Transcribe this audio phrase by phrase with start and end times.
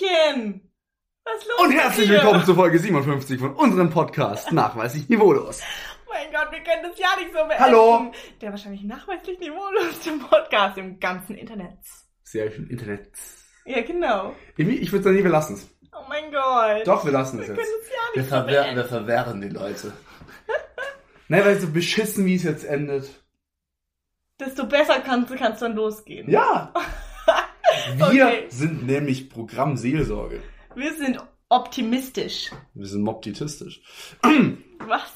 [0.00, 0.60] Hallöchen!
[1.24, 5.60] Was ist los Und herzlich willkommen zur Folge 57 von unserem Podcast Nachweislich Niveaulos.
[6.08, 7.58] Mein Gott, wir können das ja nicht so beenden.
[7.58, 8.12] Hallo.
[8.40, 11.78] Der wahrscheinlich nachweislich niveaulosste Podcast im ganzen Internet.
[12.22, 13.10] Sehr schön, Internet.
[13.66, 14.34] Ja, genau.
[14.56, 15.68] Ich, ich würde sagen, nee, wir lassen es.
[15.92, 16.86] Oh mein Gott.
[16.86, 17.82] Doch, wir lassen Wir es können jetzt.
[17.82, 18.76] es ja Wir, nicht so verwehr, beenden.
[18.76, 19.92] wir verwehren die Leute.
[21.28, 23.10] Nein, weil so beschissen, wie es jetzt endet.
[24.40, 26.30] Desto besser kannst du kannst dann losgehen.
[26.30, 26.72] Ja!
[27.96, 28.46] Wir Okay.
[28.50, 30.42] sind nämlich Programmseelsorge.
[30.74, 31.18] Wir sind
[31.48, 32.50] optimistisch.
[32.74, 33.80] Wir sind moptitistisch.
[34.86, 35.12] Was?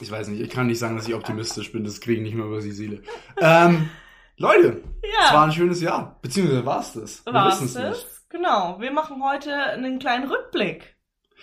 [0.00, 2.34] Ich weiß nicht, ich kann nicht sagen, dass ich optimistisch bin, das kriege ich nicht
[2.34, 3.02] mehr über die Seele.
[3.40, 3.88] Ähm,
[4.36, 5.44] Leute, es war Ja.
[5.44, 6.18] ein schönes Jahr.
[6.22, 7.26] Beziehungsweise war es das.
[7.26, 8.24] War es das?
[8.28, 8.80] Genau.
[8.80, 10.96] Wir machen heute einen kleinen Rückblick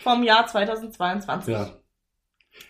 [0.03, 1.53] vom Jahr 2022.
[1.53, 1.69] Ja.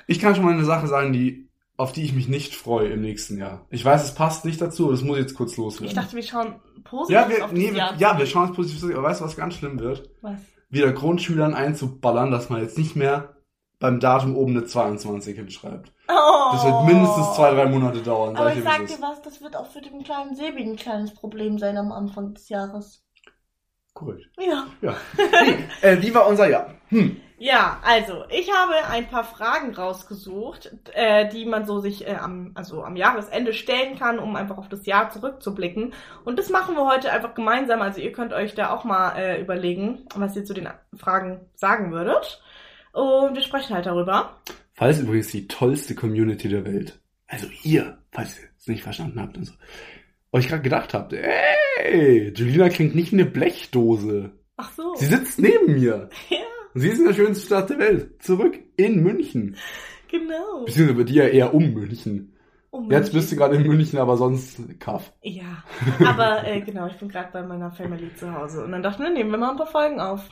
[0.08, 1.45] Ich kann schon mal eine Sache sagen, die,
[1.78, 3.66] auf die ich mich nicht freue im nächsten Jahr.
[3.70, 5.88] Ich weiß, es passt nicht dazu, aber das muss jetzt kurz loswerden.
[5.88, 7.96] Ich dachte, wir schauen positiv ja, wir, auf nee, Jahr.
[7.98, 10.10] ja, wir schauen es positiv aber weißt du, was ganz schlimm wird?
[10.22, 10.40] Was?
[10.70, 13.36] Wieder Grundschülern einzuballern, dass man jetzt nicht mehr
[13.80, 15.91] beim Datum oben eine 22 hinschreibt.
[16.08, 16.52] Oh.
[16.54, 18.36] Das wird mindestens zwei, drei Monate dauern.
[18.36, 21.14] Aber sag ich sag dir was, das wird auch für den kleinen Sebi ein kleines
[21.14, 23.04] Problem sein am Anfang des Jahres.
[23.94, 24.30] Korrekt.
[24.38, 24.66] Ja.
[24.82, 24.96] Ja.
[25.18, 26.74] Nee, äh, wie war unser Jahr?
[26.90, 27.18] Hm.
[27.38, 32.52] Ja, also ich habe ein paar Fragen rausgesucht, äh, die man so sich äh, am,
[32.55, 35.94] also am Jahresende stellen kann, um einfach auf das Jahr zurückzublicken.
[36.24, 37.82] Und das machen wir heute einfach gemeinsam.
[37.82, 41.92] Also ihr könnt euch da auch mal äh, überlegen, was ihr zu den Fragen sagen
[41.92, 42.42] würdet.
[42.94, 44.38] Und wir sprechen halt darüber.
[44.74, 49.38] Falls übrigens die tollste Community der Welt, also ihr, falls ihr es nicht verstanden habt
[49.38, 49.54] und so,
[50.32, 54.32] euch gerade gedacht habt, ey, Julina klingt nicht wie eine Blechdose.
[54.58, 54.96] Ach so.
[54.96, 56.10] Sie sitzt neben mir.
[56.30, 56.38] Ja,
[56.76, 58.21] Und sie ist in der schönsten Stadt der Welt.
[58.21, 59.55] Zurück in München.
[60.12, 60.65] genau.
[60.65, 62.34] Beziehungsweise bei dir eher um München.
[62.70, 65.13] Um Jetzt bist du gerade in München, aber sonst Kaff.
[65.22, 65.63] Ja,
[66.06, 68.66] aber äh, genau, ich bin gerade bei meiner Family zu Hause.
[68.66, 70.30] Und dann dachten wir, nehmen wir mal ein paar Folgen auf.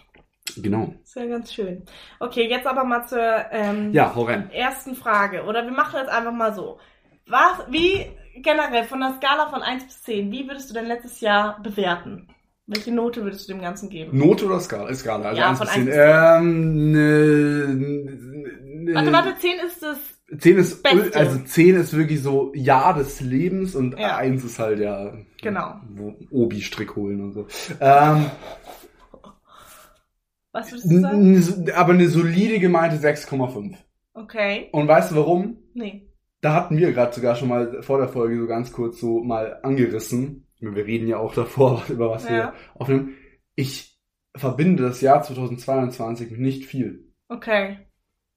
[0.58, 0.94] Genau.
[1.02, 1.84] Ist ja ganz schön.
[2.20, 4.14] Okay, jetzt aber mal zur ähm, Ja,
[4.52, 5.46] ersten Frage.
[5.46, 6.78] Oder wir machen jetzt einfach mal so.
[7.26, 8.06] Was, wie
[8.36, 12.28] generell von der Skala von 1 bis 10, wie würdest du dein letztes Jahr bewerten?
[12.66, 14.18] Welche Note würdest du dem Ganzen geben?
[14.18, 14.94] Note oder Skala?
[14.94, 15.86] Skala, also Ja, eins von bis eins zehn.
[15.86, 16.40] bis zehn.
[16.40, 19.98] Ähm, ne, ne, Warte, warte, 10 ist das.
[20.40, 21.20] 10 ist, Beste.
[21.20, 24.16] also 10 ist wirklich so Jahr des Lebens und Ja.
[24.18, 25.76] 1 ist halt ja Genau.
[25.94, 27.48] wo- Obi-Strick holen und so.
[27.82, 28.26] Ähm,
[30.52, 31.72] Was würdest du sagen?
[31.76, 33.76] aber eine solide gemeinte 6,5.
[34.14, 34.70] Okay.
[34.72, 35.58] Und weißt du warum?
[35.74, 36.08] Nee.
[36.42, 39.60] Da hatten wir gerade sogar schon mal vor der Folge so ganz kurz so mal
[39.64, 40.46] angerissen.
[40.64, 42.54] Wir reden ja auch davor, über was wir Ja.
[42.76, 43.16] aufnehmen.
[43.56, 43.98] Ich
[44.36, 47.12] verbinde das Jahr 2022 mit nicht viel.
[47.30, 47.78] Okay.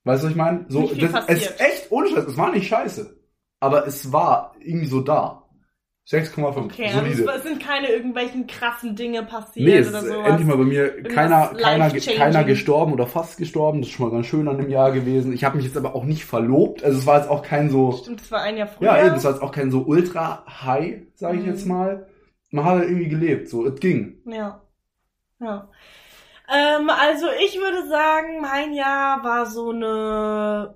[0.05, 0.65] Weißt du, was ich meine?
[0.69, 1.39] So, das, es passiert.
[1.41, 3.17] ist echt ohne Scheiß, es war nicht scheiße.
[3.61, 5.43] Aber es war irgendwie so da.
[6.09, 6.57] 6,5.
[6.67, 7.23] Okay, also solide.
[7.25, 10.29] es, es sind keine irgendwelchen krassen Dinge passiert Nee, es oder sowas.
[10.29, 13.81] endlich mal bei mir keiner, keiner, keiner gestorben oder fast gestorben.
[13.81, 15.33] Das ist schon mal ganz schön an dem Jahr gewesen.
[15.33, 16.85] Ich habe mich jetzt aber auch nicht verlobt.
[16.85, 18.87] Also es war jetzt auch kein so, Stimmt, das war ein Jahr früher.
[18.87, 21.49] ja eben, es war jetzt auch kein so ultra high, sage ich Mhm.
[21.49, 22.07] jetzt mal.
[22.57, 24.19] Man hat halt irgendwie gelebt, so, es ging.
[24.27, 24.63] Ja.
[25.41, 25.69] Ja.
[26.49, 30.75] Ähm, also ich würde sagen, mein Jahr war so eine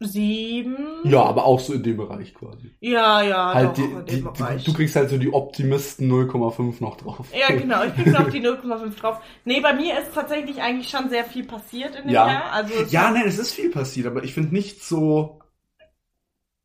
[0.00, 0.76] sieben.
[1.04, 2.72] Ja, aber auch so in dem Bereich quasi.
[2.80, 4.64] Ja, ja, halt doch, die, in die, dem Bereich.
[4.64, 7.28] die, du kriegst halt so die Optimisten 0,5 noch drauf.
[7.38, 9.18] ja, genau, ich krieg auf die 0,5 drauf.
[9.44, 12.26] Nee, bei mir ist tatsächlich eigentlich schon sehr viel passiert in dem Ja.
[12.26, 12.52] Jahr.
[12.52, 15.38] Also, Ja, nein, es ist viel passiert, aber ich finde nicht so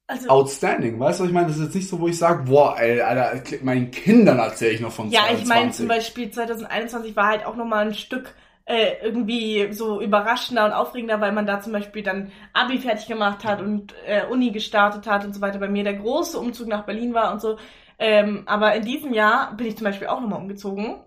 [0.08, 1.00] also outstanding.
[1.00, 1.48] Weißt du, ich meine?
[1.48, 4.82] Das ist jetzt nicht so, wo ich sage, boah, ey, Alter, meinen Kindern erzähle ich
[4.82, 5.42] noch von Ja, 22.
[5.42, 8.34] ich meine zum Beispiel 2021 war halt auch nochmal ein Stück
[8.66, 13.46] äh, irgendwie so überraschender und aufregender, weil man da zum Beispiel dann Abi fertig gemacht
[13.46, 15.60] hat und äh, Uni gestartet hat und so weiter.
[15.60, 17.58] Bei mir der große Umzug nach Berlin war und so.
[18.00, 20.98] Ähm, aber in diesem Jahr bin ich zum Beispiel auch nochmal umgezogen.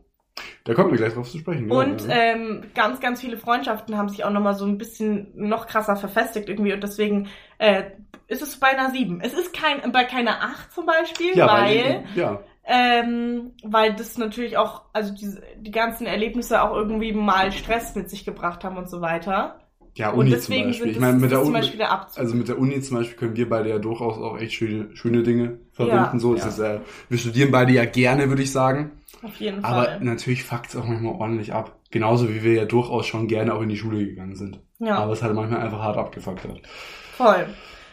[0.64, 1.68] Da kommen wir gleich drauf zu sprechen.
[1.68, 2.14] genau, Und ja.
[2.14, 6.48] ähm, ganz, ganz viele Freundschaften haben sich auch nochmal so ein bisschen noch krasser verfestigt
[6.48, 6.72] irgendwie.
[6.72, 7.84] Und deswegen äh,
[8.28, 9.20] ist es bei einer 7.
[9.20, 14.56] Es ist kein, bei keiner 8 zum Beispiel, ja, weil ja, ähm, weil das natürlich
[14.56, 18.88] auch, also diese, die ganzen Erlebnisse auch irgendwie mal Stress mit sich gebracht haben und
[18.88, 19.60] so weiter.
[20.00, 20.88] Ja, Uni zum Beispiel.
[20.90, 21.60] ich meine, mit der Uni,
[22.16, 25.22] also mit der Uni zum Beispiel können wir beide ja durchaus auch echt schöne, schöne
[25.22, 26.10] Dinge verbinden.
[26.14, 26.46] Ja, so, ja.
[26.46, 28.92] ist, äh, wir studieren beide ja gerne, würde ich sagen.
[29.22, 30.00] Auf jeden Aber Fall.
[30.00, 31.76] natürlich fuckt es auch manchmal ordentlich ab.
[31.90, 34.60] Genauso wie wir ja durchaus schon gerne auch in die Schule gegangen sind.
[34.78, 36.60] Ja, Aber es halt manchmal einfach hart abgefuckt hat.
[37.16, 37.46] voll.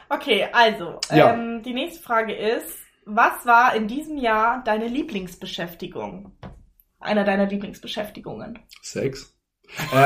[0.10, 1.34] Okay, also, Ja.
[1.34, 6.32] ähm, die nächste Frage ist, was war in diesem Jahr deine Lieblingsbeschäftigung?
[7.00, 8.60] Einer deiner Lieblingsbeschäftigungen.
[8.82, 9.37] Sex.
[9.92, 9.98] Ähm,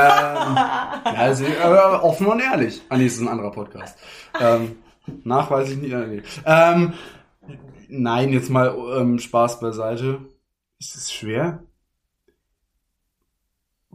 [0.56, 2.82] ja, also, aber offen und ehrlich.
[2.88, 3.98] Ah, nee, das ist ein anderer Podcast.
[4.40, 4.76] Ähm,
[5.24, 5.94] nachweislich nicht.
[5.94, 6.22] Nee.
[6.44, 6.92] Ähm,
[7.88, 10.20] nein, jetzt mal ähm, Spaß beiseite.
[10.78, 11.62] Ist es schwer?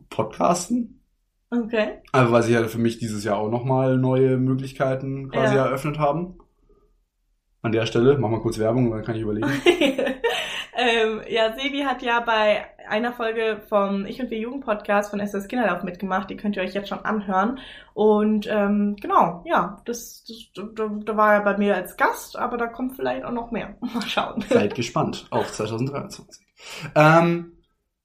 [0.10, 1.04] Podcasten.
[1.50, 2.00] Okay.
[2.12, 5.66] Also weil sie ja für mich dieses Jahr auch nochmal neue Möglichkeiten quasi Ja.
[5.66, 6.38] eröffnet haben.
[7.62, 9.50] An der Stelle, mach mal kurz Werbung, dann kann ich überlegen.
[10.78, 15.19] ähm, ja, Sebi hat ja bei einer Folge vom Ich und wir Jugend Podcast von
[15.19, 16.30] SS Kinderlauf mitgemacht.
[16.30, 17.60] Die könnt ihr euch jetzt schon anhören.
[17.94, 22.57] Und ähm, genau, ja, das, das da, da war er bei mir als Gast, aber
[22.57, 23.75] da kommt vielleicht auch noch mehr.
[23.81, 24.44] Mal schauen.
[24.50, 26.45] Seid gespannt auf 2023.
[26.95, 27.54] Ähm,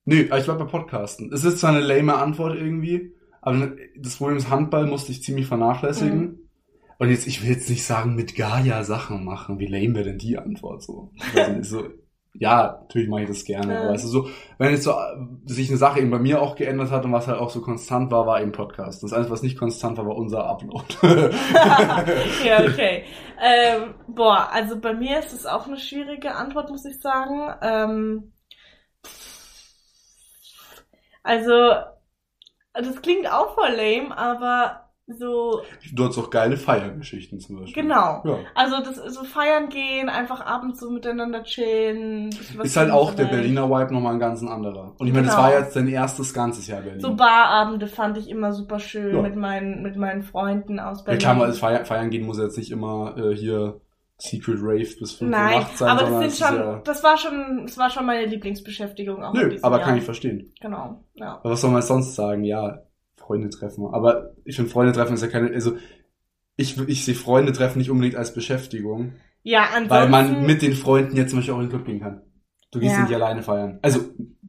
[0.05, 1.32] nö, ich war bei Podcasten.
[1.32, 5.46] Es ist zwar eine lame Antwort irgendwie, aber das Problem ist, Handball musste ich ziemlich
[5.46, 6.20] vernachlässigen.
[6.20, 6.38] Mhm.
[6.99, 9.58] Und jetzt, ich will jetzt nicht sagen, mit Gaia Sachen machen.
[9.58, 11.11] Wie lame wäre denn die Antwort so?
[11.35, 11.88] Nicht, so
[12.34, 13.75] ja, natürlich mache ich das gerne.
[13.75, 13.82] Ja.
[13.82, 16.56] Aber es ist so, wenn jetzt so äh, sich eine Sache eben bei mir auch
[16.56, 19.02] geändert hat und was halt auch so konstant war, war eben Podcast.
[19.02, 20.96] Das Einzige, was nicht konstant war, war unser Upload.
[22.44, 23.05] ja, okay.
[23.44, 27.52] Ähm, boah, also bei mir ist es auch eine schwierige Antwort, muss ich sagen.
[27.61, 28.32] Ähm,
[31.25, 31.73] also,
[32.73, 35.60] das klingt auch voll lame, aber so,
[35.93, 37.82] du hast auch geile Feiergeschichten zum Beispiel.
[37.82, 38.22] genau.
[38.25, 38.38] Ja.
[38.54, 42.31] Also das so feiern gehen, einfach abends so miteinander chillen.
[42.62, 43.25] Ist halt auch der.
[43.26, 44.94] Berliner Vibe nochmal ein ganz anderer.
[44.99, 45.46] Und ich meine, das Genau.
[45.49, 47.00] war jetzt dein erstes ganzes Jahr Berlin.
[47.00, 49.22] So Barabende fand ich immer super schön Ja.
[49.22, 51.19] mit meinen mit meinen Freunden aus ja Berlin.
[51.20, 53.81] klar, mal feiern, feiern gehen muss jetzt nicht immer äh, hier
[54.19, 57.16] Secret Rave bis 5 Uhr Nein, nachts sein, aber das sind schon, ja, das war
[57.16, 59.84] schon, das war schon meine Lieblingsbeschäftigung auch Nö, aber Jahr.
[59.87, 60.52] kann ich verstehen.
[60.60, 61.38] Genau, ja.
[61.40, 62.44] Aber was soll man sonst sagen?
[62.44, 62.82] Ja,
[63.27, 63.87] Freunde treffen.
[63.93, 65.77] Aber ich finde, Freunde treffen ist ja keine, also
[66.57, 69.91] ich, ich sehe Freunde treffen nicht unbedingt als Beschäftigung, Ja, ansonsten.
[69.91, 72.23] weil man mit den Freunden jetzt zum Beispiel auch in den Club gehen kann.
[72.71, 73.03] Du gehst Ja.
[73.03, 73.79] nicht alleine feiern.
[73.83, 74.01] Also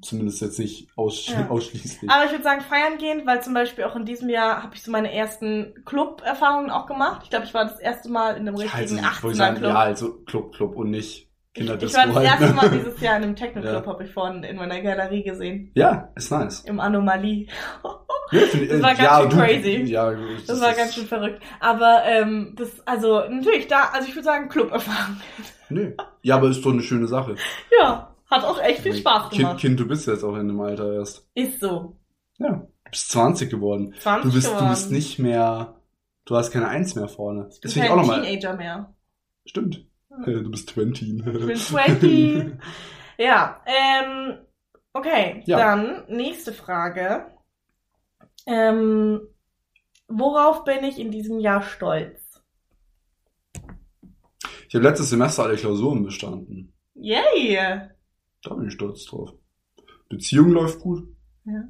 [0.02, 1.48] zumindest jetzt nicht aussch Ja.
[1.50, 2.10] ausschließlich.
[2.10, 4.82] Aber ich würde sagen, feiern gehen, weil zum Beispiel auch in diesem Jahr habe ich
[4.84, 7.22] so meine ersten Club-Erfahrungen auch gemacht.
[7.24, 9.56] Ich glaube, ich war das erste Mal in einem Ja, richtigen also, ich wollte sagen,
[9.58, 9.70] 18er-Club.
[9.72, 12.54] ja, also Club, Club und nicht ich, ich Kinderdisco war das erste?
[12.56, 13.92] Mal dieses Jahr in einem Techno-Club, Ja.
[13.92, 15.72] habe ich vorhin in meiner Galerie gesehen.
[15.76, 16.62] Ja, ist nice.
[16.62, 17.48] Im Anomalie.
[18.32, 19.70] Das war äh, ganz ja, schön du, crazy.
[19.84, 21.44] Ja, gut, Das war ist- ganz schön verrückt.
[21.60, 25.18] Aber ähm, das, also natürlich, da, also ich würde sagen, Club-Erfahrung.
[25.70, 25.94] Nö.
[26.24, 27.36] Ja, aber ist doch eine schöne Sache.
[27.80, 29.60] Ja, hat auch echt viel Spaß kind, gemacht.
[29.60, 31.28] kind, du bist jetzt auch in dem Alter erst.
[31.36, 31.98] Ist so.
[32.40, 32.50] Ja.
[32.86, 33.94] Du bist 20 geworden.
[34.00, 34.70] 20 Du bist, du geworden.
[34.72, 35.76] bist nicht mehr,
[36.26, 37.50] du hast keine Eins mehr vorne.
[37.52, 38.22] Ich bin Das ich kein auch nochmal.
[38.24, 38.94] Teenager mehr.
[39.46, 39.86] Stimmt.
[40.26, 41.10] Du bist 20.
[41.18, 42.52] Ich bin 20.
[43.18, 44.38] ja, ähm,
[44.94, 45.58] okay, Ja.
[45.58, 47.32] dann nächste Frage.
[48.46, 49.22] Ähm,
[50.08, 52.42] worauf bin ich in diesem Jahr stolz?
[54.68, 56.74] Ich habe letztes Semester alle Klausuren bestanden.
[56.96, 57.56] Yay!
[58.44, 59.32] Da bin ich stolz drauf.
[60.10, 61.08] Beziehung läuft gut.
[61.46, 61.64] Ja.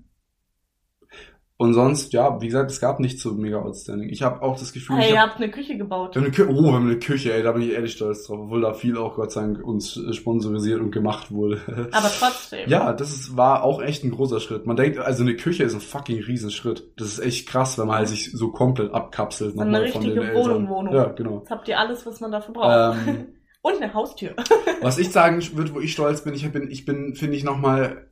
[1.63, 4.09] Und sonst, ja, wie gesagt, es gab nicht so mega outstanding.
[4.09, 6.13] Ich habe auch das Gefühl, Hey, ich ihr hab, habt eine Küche gebaut.
[6.13, 8.27] wir haben eine Küche, oh, wir haben eine Küche, ey, da bin ich ehrlich stolz
[8.27, 11.61] drauf, obwohl da viel auch Gott sei Dank uns äh, sponsorisiert und gemacht wurde.
[11.93, 12.69] Aber trotzdem.
[12.69, 14.65] Ja, das ist, war auch echt ein großer Schritt.
[14.65, 16.83] Man denkt, also eine Küche ist ein fucking Riesenschritt.
[16.97, 19.53] Das ist echt krass, wenn man halt sich so komplett abkapselt.
[19.55, 20.67] So eine nochmal von den richtige Eltern.
[20.67, 20.93] Wohnung, Wohnung.
[20.93, 21.37] Ja, genau.
[21.39, 22.97] Jetzt habt ihr alles, was man dafür braucht.
[23.07, 23.27] Ähm,
[23.61, 24.35] Und eine Haustür.
[24.81, 28.09] was ich sagen würde, wo ich stolz bin, ich bin, ich bin, finde ich nochmal,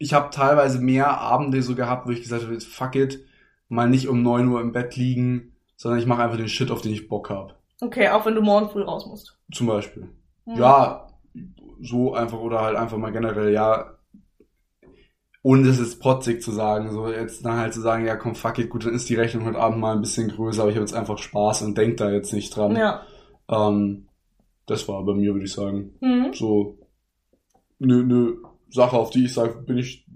[0.00, 3.22] ich habe teilweise mehr Abende so gehabt, wo ich gesagt habe, fuck it,
[3.68, 6.80] mal nicht um neun Uhr im Bett liegen, sondern ich mache einfach den Shit, auf
[6.80, 7.54] den ich Bock habe.
[7.82, 9.38] Okay, auch wenn du morgen früh raus musst.
[9.52, 10.08] Zum Beispiel.
[10.46, 10.56] Hm.
[10.56, 11.06] Ja,
[11.82, 13.94] so einfach oder halt einfach mal generell, ja.
[15.42, 18.58] Ohne das jetzt protzig zu sagen, so jetzt dann halt zu sagen, ja komm, fuck
[18.58, 20.84] it, gut, dann ist die Rechnung heute Abend mal ein bisschen größer, aber ich habe
[20.84, 22.74] jetzt einfach Spaß und denk da jetzt nicht dran.
[22.76, 23.02] Ja.
[23.50, 24.08] Ähm,
[24.64, 26.32] das war bei mir, würde ich sagen, Mhm.
[26.32, 26.78] so
[27.82, 28.36] eine ne
[28.70, 30.06] Sache, auf die ich sage, bin ich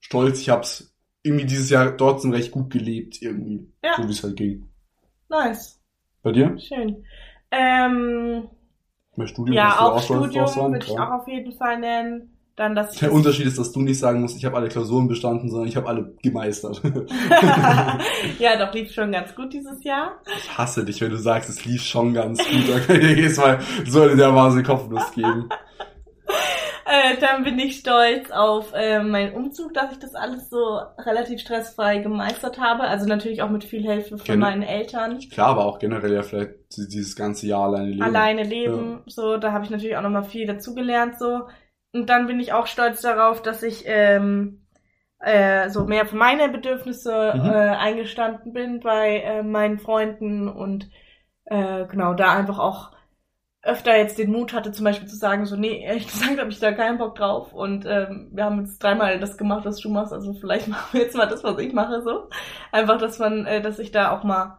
[0.00, 0.40] stolz.
[0.40, 3.70] Ich hab's irgendwie dieses Jahr trotzdem recht gut gelebt, irgendwie.
[3.84, 3.96] Ja.
[3.96, 4.68] So wie es halt ging.
[5.28, 5.80] Nice.
[6.22, 6.58] Bei dir?
[6.58, 7.04] Schön.
[7.50, 8.48] Ähm,
[9.16, 9.56] Bei Studium?
[9.56, 12.36] ja, auch drauf Studium würde ich auch auf jeden Fall nennen.
[12.56, 12.96] Dann das.
[12.96, 15.76] Der Unterschied ist, dass du nicht sagen musst, ich habe alle Klausuren bestanden, sondern ich
[15.76, 16.82] habe alle gemeistert.
[18.38, 20.20] ja, doch lief schon ganz gut dieses Jahr.
[20.36, 22.68] ich hasse dich, wenn du sagst, es lief schon ganz gut.
[22.68, 25.48] Da kann ich dir jedes Mal so eine dermaßen Kopflust geben.
[26.90, 31.40] Äh, dann bin ich stolz auf äh, meinen Umzug, dass ich das alles so relativ
[31.40, 32.82] stressfrei gemeistert habe.
[32.82, 34.40] Also natürlich auch mit viel Hilfe von Gerne.
[34.40, 35.20] meinen Eltern.
[35.20, 38.02] Klar, aber auch generell ja vielleicht dieses ganze Jahr alleine leben.
[38.02, 41.42] Alleine leben, so, da habe ich natürlich auch nochmal viel dazugelernt, so.
[41.92, 44.66] Und dann bin ich auch stolz darauf, dass ich ähm,
[45.20, 47.46] äh, so mehr für meine Bedürfnisse Mhm.
[47.50, 50.90] äh, eingestanden bin bei äh, meinen Freunden und
[51.44, 52.90] äh, genau da einfach auch
[53.62, 56.58] öfter jetzt den Mut hatte, zum Beispiel zu sagen, so, nee, ehrlich gesagt habe ich
[56.60, 60.12] da keinen Bock drauf und ähm, wir haben jetzt dreimal das gemacht, was du machst,
[60.12, 62.28] also vielleicht machen wir jetzt mal das, was ich mache, so.
[62.72, 64.56] Einfach, dass man, äh, dass ich da auch mal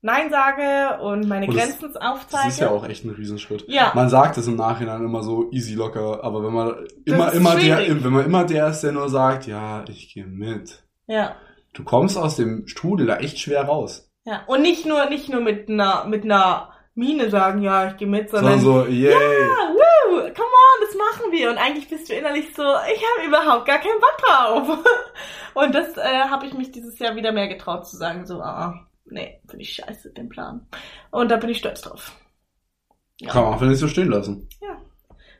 [0.00, 2.48] Nein sage und meine Und das- Grenzen Das aufzeige.
[2.48, 3.64] ist ja auch echt ein Riesenschritt.
[3.66, 3.90] Ja.
[3.96, 7.88] Man sagt es im Nachhinein immer so easy locker, aber wenn man immer, immer schwierig.
[7.88, 10.84] der, wenn man immer der ist, der nur sagt, ja, ich gehe mit.
[11.08, 11.34] Ja.
[11.72, 14.08] Du kommst aus dem Strudel da echt schwer raus.
[14.24, 14.42] Ja.
[14.46, 18.28] Und nicht nur, nicht nur mit einer, mit einer Mine sagen, ja, ich gehe mit,
[18.28, 19.12] sondern, so, yay.
[19.12, 21.50] ja, woo, come on, das machen wir.
[21.50, 24.78] Und eigentlich bist du innerlich so, ich habe überhaupt gar keinen Bock drauf.
[25.54, 28.74] Und das äh, habe ich mich dieses Jahr wieder mehr getraut zu sagen, so, ah,
[29.06, 30.66] nee, finde ich scheiße, den Plan.
[31.12, 32.12] Und da bin ich stolz drauf.
[33.20, 33.30] Ja.
[33.30, 34.48] Kann man einfach nicht so stehen lassen.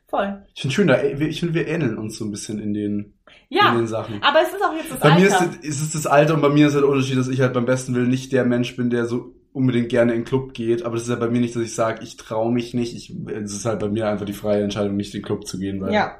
[0.08, 0.42] Voll.
[0.54, 3.18] Ich finde schön, da, ich finde, wir ähneln uns so ein bisschen in den,
[3.50, 4.22] in Ja, den Sachen.
[4.22, 5.20] aber es ist auch jetzt das Bei Alter.
[5.20, 7.28] mir ist es, ist es das Alter und bei mir ist halt der Unterschied, dass
[7.28, 10.24] ich halt beim besten Willen nicht der Mensch bin, der so unbedingt gerne in den
[10.24, 10.84] Club geht.
[10.84, 12.96] Aber das ist ja bei mir nicht, dass ich sage, ich traue mich nicht.
[12.96, 15.58] Ich, es ist halt bei mir einfach die freie Entscheidung, nicht in den Club zu
[15.58, 15.80] gehen.
[15.80, 16.18] Weil Ja.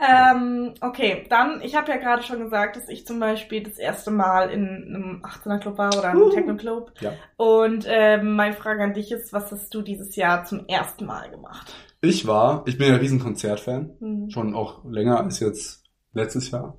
[0.00, 4.10] Ähm, okay, dann, ich habe ja gerade schon gesagt, dass ich zum Beispiel das erste
[4.10, 6.30] Mal in einem 18er Club war oder einem Uh.
[6.30, 6.92] Techno-Club.
[7.00, 7.12] Ja.
[7.36, 11.30] Und ähm, meine Frage an dich ist, was hast du dieses Jahr zum ersten Mal
[11.30, 11.74] gemacht?
[12.00, 13.90] Ich war, ich bin ja ein riesen Konzertfan.
[14.00, 14.30] Hm.
[14.30, 16.78] Schon auch länger als jetzt letztes Jahr.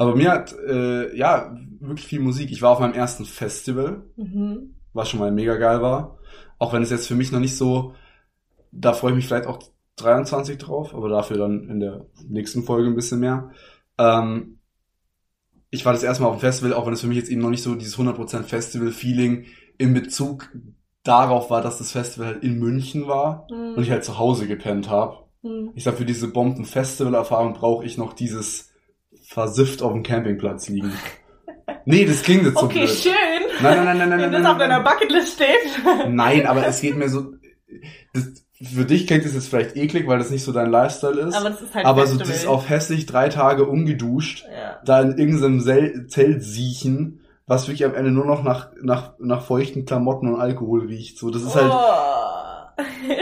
[0.00, 2.50] Aber mir hat, äh, ja, wirklich viel Musik.
[2.50, 4.04] Ich war auf meinem ersten Festival.
[4.16, 4.76] Mhm.
[4.94, 6.16] was schon mal mega geil war.
[6.58, 7.94] Auch wenn es jetzt für mich noch nicht so,
[8.72, 9.58] da freue ich mich vielleicht auch
[9.96, 13.50] 23 drauf, aber dafür dann in der nächsten Folge ein bisschen mehr.
[13.98, 14.58] Ähm,
[15.70, 17.40] ich war das erste Mal auf dem Festival, auch wenn es für mich jetzt eben
[17.42, 19.44] noch nicht so dieses 100% Festival-Feeling
[19.78, 20.50] in Bezug
[21.04, 23.74] darauf war, dass das Festival halt in München war Hm.
[23.76, 25.18] und ich halt zu Hause gepennt habe.
[25.42, 25.70] Hm.
[25.74, 28.69] Ich sag, für diese Bomben-Festival-Erfahrung brauche ich noch dieses
[29.32, 30.92] versifft auf dem Campingplatz liegen.
[31.84, 32.90] Nee, das klingt jetzt so Okay, blöd.
[32.90, 33.12] schön.
[33.62, 34.80] Nein, nein, nein, nein, nein, Wenn nein, das nein, auf deiner.
[34.82, 36.08] Bucketlist steht.
[36.08, 37.32] Nein, aber es geht mir so.
[38.12, 38.24] Das,
[38.62, 41.34] für dich klingt das jetzt vielleicht eklig, weil das nicht so dein Lifestyle ist.
[41.34, 42.26] Aber Aber, das ist halt so Festival.
[42.28, 44.78] das auf hässlich drei Tage ungeduscht, Ja.
[44.84, 49.42] da in irgendeinem Sel Zelt siechen, was wirklich am Ende nur noch nach, nach, nach
[49.42, 51.18] feuchten Klamotten und Alkohol riecht.
[51.18, 51.70] So, das ist halt.
[51.72, 52.49] Oh.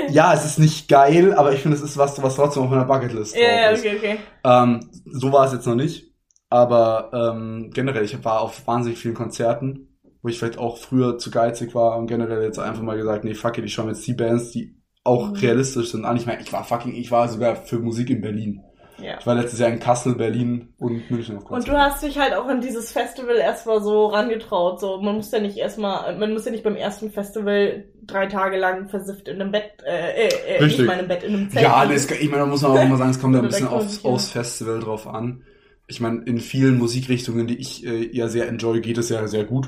[0.07, 2.85] Ja, es ist nicht geil, aber ich finde, es ist was, was trotzdem auf meiner
[2.87, 3.79] Bucketlist drauf Ja, ja, ist.
[3.79, 4.19] okay, okay.
[4.45, 6.13] Ähm, so war es jetzt noch nicht.
[6.51, 11.31] Aber ähm, generell, ich war auf wahnsinnig vielen Konzerten, wo ich vielleicht auch früher zu
[11.31, 14.07] geizig war und generell jetzt einfach mal gesagt, nee, fuck it, ich schaue mir jetzt
[14.07, 15.37] die Bands, die auch Mhm.
[15.43, 16.17] realistisch sind, an.
[16.17, 18.63] Ich meine, ich war fucking, ich war sogar für Musik in Berlin.
[19.01, 19.17] Ja.
[19.21, 21.77] Ich war letztes Jahr in Kassel, Berlin und München auf Und Konzerten.
[21.79, 24.81] du hast dich halt auch in dieses Festival erstmal so rangetraut.
[24.81, 28.57] So, man muss ja nicht erstmal, man muss ja nicht beim ersten Festival drei Tage
[28.59, 30.87] lang versifft in einem Bett, äh, äh, äh nicht Richtig.
[30.87, 31.63] mal in einem Bett, in einem Zelt.
[31.63, 33.69] Ja, das, ich meine, da muss man auch immer sagen, es kommt ja ein bisschen
[33.69, 35.43] aufs, aufs Festival drauf an.
[35.87, 39.45] Ich meine, in vielen Musikrichtungen, die ich äh, ja sehr enjoy, geht es ja sehr
[39.45, 39.67] gut.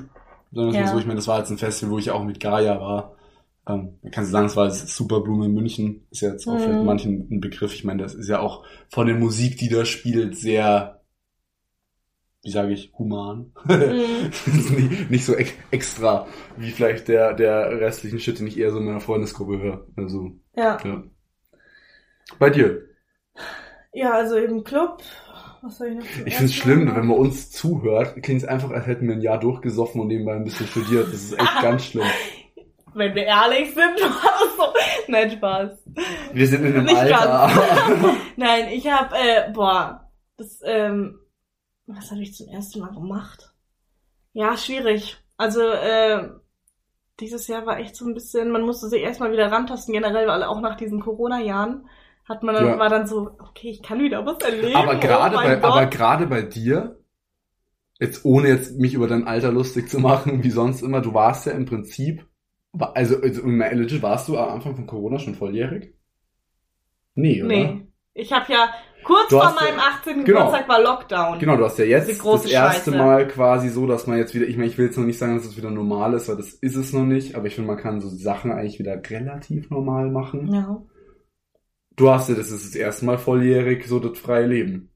[0.52, 0.80] Sagen wir es Ja.
[0.82, 3.14] mal so, ich meine, das war jetzt ein Festival, wo ich auch mit Gaia war.
[3.68, 6.60] Ähm, man kann sagen, es war das Superblume in München, ist ja jetzt auch Mhm.
[6.60, 7.74] für manchen ein Begriff.
[7.74, 11.00] Ich meine, das ist ja auch von der Musik, die da spielt, sehr,
[12.42, 13.52] wie sage ich, human.
[13.64, 14.30] Mhm.
[14.78, 16.26] nicht, nicht so ex extra,
[16.56, 19.86] wie vielleicht der, der restlichen Shit, den ich eher so in meiner Freundesgruppe höre.
[19.96, 20.78] Also, Ja.
[20.84, 21.02] ja.
[22.38, 22.82] Bei dir?
[23.92, 25.02] Ja, also im Club.
[25.62, 26.04] Was soll ich noch?
[26.24, 29.20] Ich finde es schlimm, wenn man uns zuhört, klingt es einfach, als hätten wir ein
[29.20, 31.08] Jahr durchgesoffen und nebenbei ein bisschen studiert.
[31.08, 32.06] Das ist echt ganz schlimm.
[32.94, 34.64] Wenn wir ehrlich sind, war das so.
[35.08, 35.70] Nein, Spaß.
[36.32, 37.50] Wir sind in einem Nicht Alter.
[38.36, 41.18] Nein, ich hab, äh, boah, das, ähm,
[41.86, 43.52] was habe ich zum ersten Mal gemacht?
[44.32, 45.18] Ja, schwierig.
[45.36, 46.28] Also, äh,
[47.20, 50.42] dieses Jahr war echt so ein bisschen, man musste sich erstmal wieder rantasten, generell, weil
[50.42, 51.88] auch nach diesen Corona-Jahren
[52.28, 52.78] hat man dann, Ja.
[52.78, 54.76] war dann so, okay, ich kann wieder was erleben.
[54.76, 55.90] aber gerade oh bei, mein aber Gott.
[55.90, 56.98] gerade bei dir,
[57.98, 61.46] jetzt ohne jetzt mich über dein Alter lustig zu machen, wie sonst immer, du warst
[61.46, 62.26] ja im Prinzip,
[62.78, 65.94] also, also legit, warst du am Anfang von Corona schon volljährig?
[67.14, 67.48] Nee, oder?
[67.48, 67.86] Nee.
[68.14, 68.68] Ich habe ja,
[69.04, 70.24] kurz Du vor meinem 18.
[70.24, 70.40] genau.
[70.40, 71.38] Geburtstag war Lockdown.
[71.38, 72.96] Genau, du hast ja jetzt das erste Scheiße.
[72.96, 75.36] Mal quasi so, dass man jetzt wieder, ich meine, ich will jetzt noch nicht sagen,
[75.36, 77.78] dass es wieder normal ist, weil das ist es noch nicht, aber ich finde, man
[77.78, 80.52] kann so Sachen eigentlich wieder relativ normal machen.
[80.52, 80.82] Ja.
[81.96, 84.89] Du hast ja, das ist das erste Mal volljährig, so das freie Leben.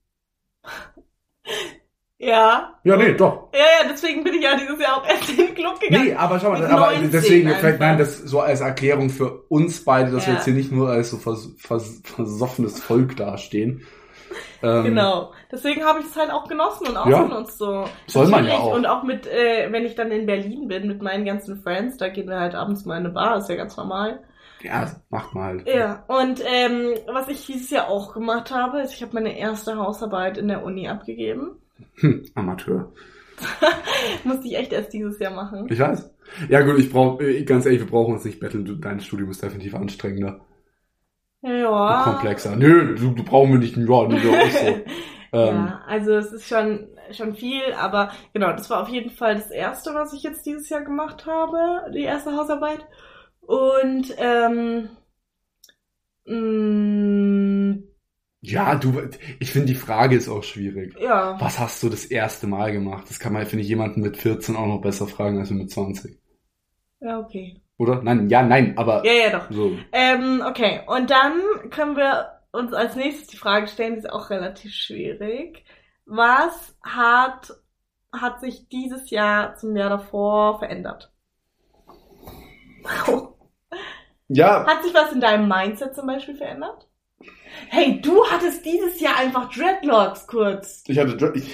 [2.24, 2.74] Ja.
[2.84, 3.48] Ja, nee, doch.
[3.52, 6.06] Ja, ja, deswegen bin ich ja dieses Jahr auch erst in den Club gegangen.
[6.06, 7.60] Nee, aber schau mal, aber 19 deswegen, einfach.
[7.60, 10.38] vielleicht, nein, das so als Erklärung für uns beide, dass wir Ja.
[10.38, 13.82] jetzt hier nicht nur als so vers, vers, versoffenes Volk dastehen.
[14.62, 15.32] Ähm, Genau.
[15.52, 17.02] Deswegen habe ich es halt auch genossen und Ja.
[17.20, 17.84] ausgenutzt so.
[18.06, 18.74] Soll man ja auch.
[18.74, 22.08] Und auch mit, äh, wenn ich dann in Berlin bin mit meinen ganzen Friends, da
[22.08, 24.20] gehen wir halt abends mal in eine Bar, ist ja ganz normal.
[24.62, 25.68] Ja, macht mal halt.
[25.68, 26.04] Ja.
[26.08, 30.38] Und ähm, was ich dieses Jahr auch gemacht habe, ist, ich habe meine erste Hausarbeit
[30.38, 31.58] in der Uni abgegeben.
[31.96, 32.92] Hm, Amateur.
[34.24, 35.66] Musste ich echt erst dieses Jahr machen.
[35.70, 36.10] Ich weiß.
[36.48, 38.80] Ja gut, ich brauche, ganz ehrlich, wir brauchen uns nicht betteln.
[38.80, 40.40] Dein Studium ist definitiv anstrengender.
[41.42, 41.98] Ja.
[41.98, 42.56] und komplexer.
[42.56, 43.76] Nö, du, du brauchen wir nicht.
[43.76, 44.66] Ja, nee, so.
[45.32, 49.34] ähm, ja, also es ist schon, schon viel, aber genau, das war auf jeden Fall
[49.34, 52.86] das erste, was ich jetzt dieses Jahr gemacht habe, die erste Hausarbeit.
[53.42, 54.88] Und ähm,
[56.24, 57.43] mh,
[58.46, 59.08] Ja, du,
[59.40, 60.94] ich finde die Frage ist auch schwierig.
[61.00, 61.40] Ja.
[61.40, 63.08] Was hast du das erste Mal gemacht?
[63.08, 66.18] Das kann man, finde ich, jemanden mit 14 auch noch besser fragen als mit 20.
[67.00, 67.62] Ja, okay.
[67.78, 68.02] Oder?
[68.02, 69.50] Nein, ja, nein, aber Ja, ja, doch.
[69.50, 69.76] so.
[69.92, 74.28] Ähm, okay, und dann können wir uns als nächstes die Frage stellen, die ist auch
[74.28, 75.64] relativ schwierig.
[76.04, 77.50] Was hat,
[78.12, 81.12] hat sich dieses Jahr zum Jahr davor verändert?
[84.28, 86.88] Ja, Hat sich was in deinem Mindset zum Beispiel verändert?
[87.68, 90.82] Hey, du hattest dieses Jahr einfach Dreadlocks kurz.
[90.86, 91.44] ich hatte, Dr- ich,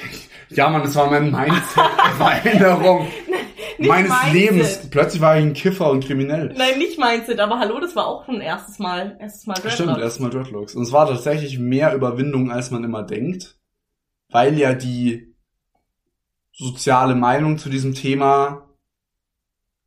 [0.48, 1.82] ja, Mann, das war mein Mindset,
[2.16, 3.06] Veränderung
[3.78, 4.32] meines Mindset.
[4.32, 4.90] Lebens.
[4.90, 6.52] Plötzlich war ich ein Kiffer und kriminell.
[6.56, 9.74] Nein, nicht Mindset, aber hallo, das war auch ein erstes Mal, erstes Mal Dreadlocks.
[9.74, 10.74] Stimmt, erstmal Dreadlocks.
[10.74, 13.56] Und es war tatsächlich mehr Überwindung, als man immer denkt,
[14.30, 15.34] weil ja die
[16.52, 18.68] soziale Meinung zu diesem Thema,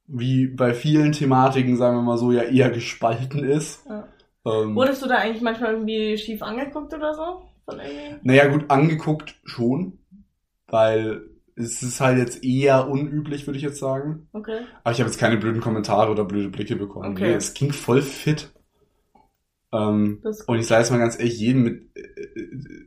[0.07, 3.85] wie bei vielen Thematiken, sagen wir mal so, ja eher gespalten ist.
[3.87, 4.07] Ja.
[4.45, 7.43] Ähm, Wurdest du da eigentlich manchmal irgendwie schief angeguckt oder so?
[7.65, 8.19] Von irgendwie?
[8.23, 9.99] naja, gut, angeguckt schon,
[10.67, 14.27] weil es ist halt jetzt eher unüblich, würde ich jetzt sagen.
[14.33, 14.61] Okay.
[14.83, 17.11] Aber ich habe jetzt keine blöden Kommentare oder blöde Blicke bekommen.
[17.11, 17.29] Okay.
[17.29, 18.51] Nee, es ging voll fit.
[19.71, 22.83] Ähm, und ich sage jetzt mal ganz ehrlich, jedem, mit äh,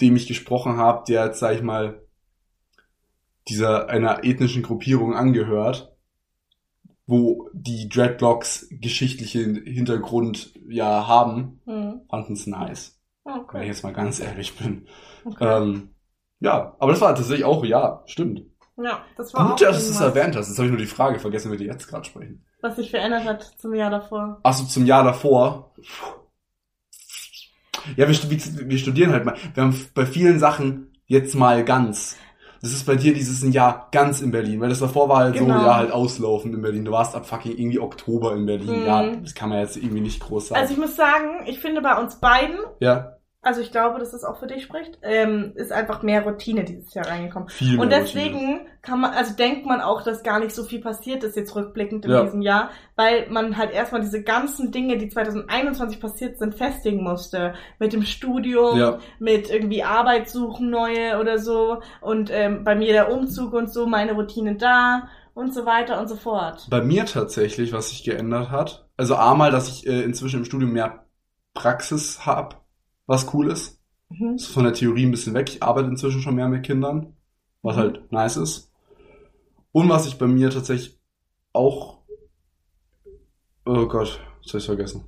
[0.00, 2.00] dem ich gesprochen habe, der jetzt, sag ich mal,
[3.48, 5.91] dieser einer ethnischen Gruppierung angehört,
[7.12, 12.00] wo die Dreadlocks geschichtlichen Hintergrund ja haben, Hm.
[12.08, 12.98] fanden es nice.
[13.24, 13.66] Wenn ich Okay.
[13.66, 14.86] jetzt mal ganz ehrlich bin.
[15.24, 15.44] okay.
[15.62, 15.90] Ähm,
[16.40, 18.42] ja, aber das war tatsächlich auch, ja, stimmt.
[18.76, 20.48] ja, das war auch Gut, dass du es erwähnt hast.
[20.48, 22.44] Jetzt habe ich nur die Frage vergessen, wie wir die jetzt gerade sprechen.
[22.62, 24.40] was sich verändert hat zum Jahr davor.
[24.42, 25.72] Achso, zum Jahr davor.
[27.96, 29.36] Ja, wir wir studieren halt mal.
[29.54, 32.16] Wir haben bei vielen Sachen jetzt mal ganz.
[32.62, 35.58] Das ist bei dir dieses Jahr ganz in Berlin, weil das davor war halt Genau.
[35.58, 36.84] so, ja, halt auslaufend in Berlin.
[36.84, 38.80] Du warst ab fucking irgendwie Oktober in Berlin.
[38.82, 38.86] Mhm.
[38.86, 40.60] Ja, das kann man jetzt irgendwie nicht groß sagen.
[40.60, 44.22] Also ich muss sagen, ich finde bei uns beiden, ja, also ich glaube, dass es
[44.22, 47.48] auch für dich spricht, ähm, ist einfach mehr Routine dieses Jahr reingekommen.
[47.48, 51.24] viel Und deswegen kann man, also denkt man auch, dass gar nicht so viel passiert
[51.24, 52.22] ist jetzt rückblickend in Ja.
[52.22, 57.54] diesem Jahr, weil man halt erstmal diese ganzen Dinge, die 2021 passiert sind, festigen musste.
[57.80, 58.98] Mit dem Studium, Ja.
[59.18, 61.80] mit irgendwie Arbeit suchen, neue oder so.
[62.00, 66.08] Und ähm, bei mir der Umzug und so, meine Routine da und so weiter und
[66.08, 66.68] so fort.
[66.70, 68.86] Bei mir tatsächlich, was sich geändert hat.
[68.96, 71.06] Also einmal, dass ich äh, inzwischen im Studium mehr
[71.54, 72.61] Praxis hab,
[73.06, 73.78] was cool ist.
[74.10, 74.34] Mhm.
[74.36, 75.48] ist von der Theorie ein bisschen weg.
[75.48, 77.16] Ich arbeite inzwischen schon mehr mit Kindern,
[77.62, 77.80] was Mhm.
[77.80, 78.70] halt nice ist.
[79.72, 80.98] Und was ich bei mir tatsächlich
[81.54, 81.98] auch,
[83.64, 85.04] oh Gott, jetzt hab ich's vergessen.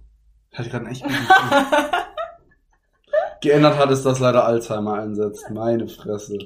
[0.52, 1.04] Hatte ich gerade einen echt
[3.42, 5.50] geändert hat, ist, dass leider Alzheimer einsetzt.
[5.50, 6.38] Meine Fresse.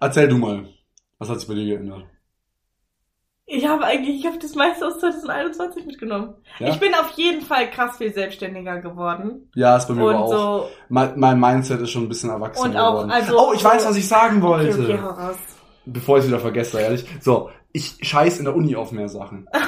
[0.00, 0.68] Erzähl du mal.
[1.18, 2.04] Was hat sich bei dir geändert?
[3.46, 6.34] Ich habe eigentlich, ich habe das meiste aus 2021 mitgenommen.
[6.58, 9.50] Ja, Ich bin auf jeden Fall krass viel selbstständiger geworden.
[9.54, 10.32] ja ist bei mir und aber auch.
[10.62, 10.68] so.
[10.88, 13.10] Mein, mein Mindset ist schon ein bisschen erwachsener Und auch, geworden.
[13.10, 14.70] also- oh, ich weiß, was ich sagen wollte.
[14.72, 15.36] Okay, okay, raus.
[15.86, 17.04] Bevor ich es wieder vergesse, ehrlich.
[17.20, 19.46] So, ich scheiß in der Uni auf mehr Sachen.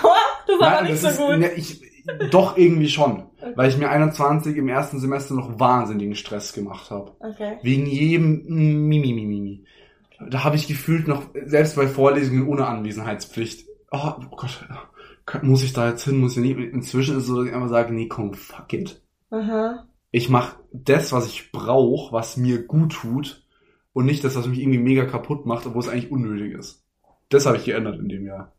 [0.49, 1.39] Das war aber nicht so ist, gut.
[1.39, 1.83] Ne, ich,
[2.31, 3.25] doch irgendwie schon.
[3.43, 3.53] Okay.
[3.57, 7.17] Weil ich mir 21 im ersten Semester noch wahnsinnigen Stress gemacht habe.
[7.19, 7.59] Okay.
[7.63, 9.65] Wegen jedem Mimi, Mimi, Mimi.
[10.31, 15.73] Da habe ich gefühlt noch, selbst bei Vorlesungen ohne Anwesenheitspflicht, oh, oh Gott, muss ich
[15.73, 16.59] da jetzt hin, muss ich nicht.
[16.73, 19.03] Inzwischen ist es so, dass ich einfach sage, nee, komm, fuck it.
[19.31, 19.87] Aha.
[20.13, 23.45] Ich mache das, was ich brauche, was mir gut tut
[23.93, 26.85] und nicht das, was mich irgendwie mega kaputt macht, obwohl es eigentlich unnötig ist.
[27.29, 28.53] Das habe ich geändert in dem Jahr.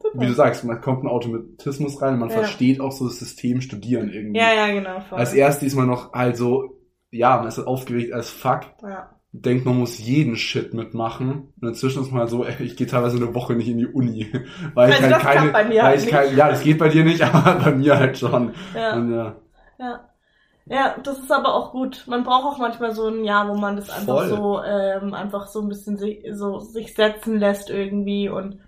[0.00, 0.20] Super.
[0.20, 2.36] Wie du sagst, man kommt ein Automatismus rein und man Ja.
[2.36, 4.38] versteht auch so das System studieren irgendwie.
[4.38, 5.00] Ja, ja, genau.
[5.00, 5.18] Voll.
[5.18, 6.78] Als erst diesmal noch halt so,
[7.10, 9.10] ja, man ist halt aufgeregt als fuck, Ja.
[9.42, 11.52] Denkt, man muss jeden Shit mitmachen.
[11.60, 13.86] Und inzwischen ist man halt so, ey, ich gehe teilweise eine Woche nicht in die
[13.86, 14.32] Uni.
[14.74, 16.10] Weil ich Also halt das keine, klappt bei mir weil halt ich nicht.
[16.10, 18.54] kein, ja, das geht bei dir nicht, aber bei mir halt schon.
[18.74, 18.92] Ja.
[18.92, 19.36] Und ja,
[19.78, 20.10] Ja.
[20.68, 22.04] Ja, das ist aber auch gut.
[22.08, 24.28] Man braucht auch manchmal so ein Jahr, wo man das einfach Voll.
[24.28, 28.60] so, ähm, einfach so ein bisschen si so sich setzen lässt irgendwie und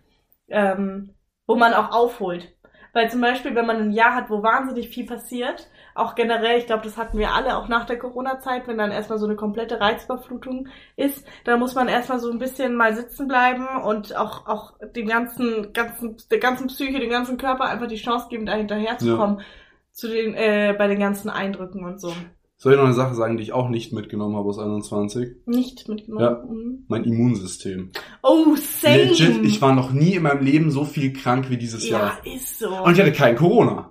[0.49, 1.15] ähm,
[1.47, 2.55] wo man auch aufholt.
[2.95, 6.67] Weil zum Beispiel, wenn man ein Jahr hat, wo wahnsinnig viel passiert, auch generell, ich
[6.67, 9.81] glaube, das hatten wir alle auch nach der Corona-Zeit, wenn dann erstmal so eine komplette
[9.81, 14.75] Reizüberflutung ist, dann muss man erstmal so ein bisschen mal sitzen bleiben und auch, auch
[14.95, 19.41] dem ganzen, ganzen, der ganzen Psyche, dem ganzen Körper einfach die Chance geben, da hinterherzukommen
[19.93, 22.13] zu den, äh, bei den ganzen Eindrücken und so.
[22.57, 25.47] soll ich noch eine Sache sagen, die ich auch nicht mitgenommen habe aus 21?
[25.47, 26.25] Nicht mitgenommen.
[26.25, 26.45] Ja.
[26.49, 26.85] Mhm.
[26.87, 27.91] Mein Immunsystem.
[28.23, 29.05] Oh, same.
[29.05, 32.27] Legit, ich war noch nie in meinem Leben so viel krank wie dieses ja, Jahr.
[32.27, 32.69] ist so.
[32.69, 33.91] Und ich hatte kein Corona.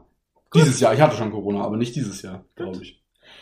[0.53, 3.01] Dieses Jahr, ich hatte schon Corona, aber nicht dieses Jahr, glaube ich.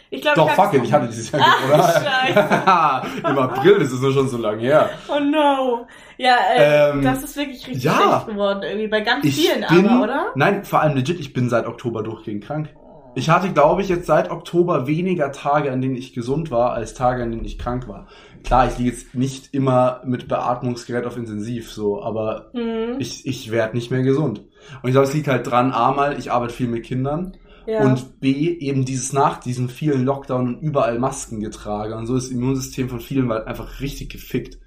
[0.09, 3.03] ich glaube, Doch, ich fuck it, ich hatte dieses Jahr Ach, Corona.
[3.29, 4.89] Im April, das ist nur schon so lange her.
[5.07, 5.85] Oh no.
[6.17, 7.93] Ja, äh, Ähm, das ist wirklich richtig ja.
[8.21, 8.87] schlecht geworden irgendwie.
[8.87, 10.25] Bei ganz Ich vielen bin, aber, oder?
[10.35, 12.69] nein, vor allem legit, ich bin seit Oktober durchgehend krank.
[13.17, 16.93] Ich hatte, glaube ich, jetzt seit Oktober weniger Tage, an denen ich gesund war, als
[16.93, 18.07] Tage, an denen ich krank war.
[18.43, 22.97] Klar, ich liege jetzt nicht immer mit Beatmungsgerät auf Intensiv, so, aber Mhm.
[22.99, 24.41] ich, ich werde nicht mehr gesund.
[24.81, 27.35] Und ich glaube, es liegt halt dran, A mal, ich arbeite viel mit Kindern
[27.67, 27.83] Ja.
[27.83, 31.93] und B, eben dieses nach diesen vielen Lockdown und überall Masken getragen.
[31.93, 34.59] Und so ist das Immunsystem von vielen halt einfach richtig gefickt.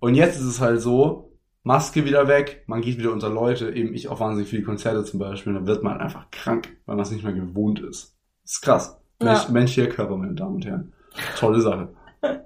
[0.00, 1.30] Und jetzt ist es halt so,
[1.62, 5.18] Maske wieder weg, man geht wieder unter Leute, eben ich auf wahnsinnig viele Konzerte zum
[5.18, 8.14] Beispiel, und dann wird man einfach krank, weil man es nicht mehr gewohnt ist.
[8.42, 9.00] Das ist krass.
[9.22, 9.46] Ja.
[9.50, 10.92] Menschlicher Körper, meine Damen und Herren.
[11.38, 11.88] Tolle Sache.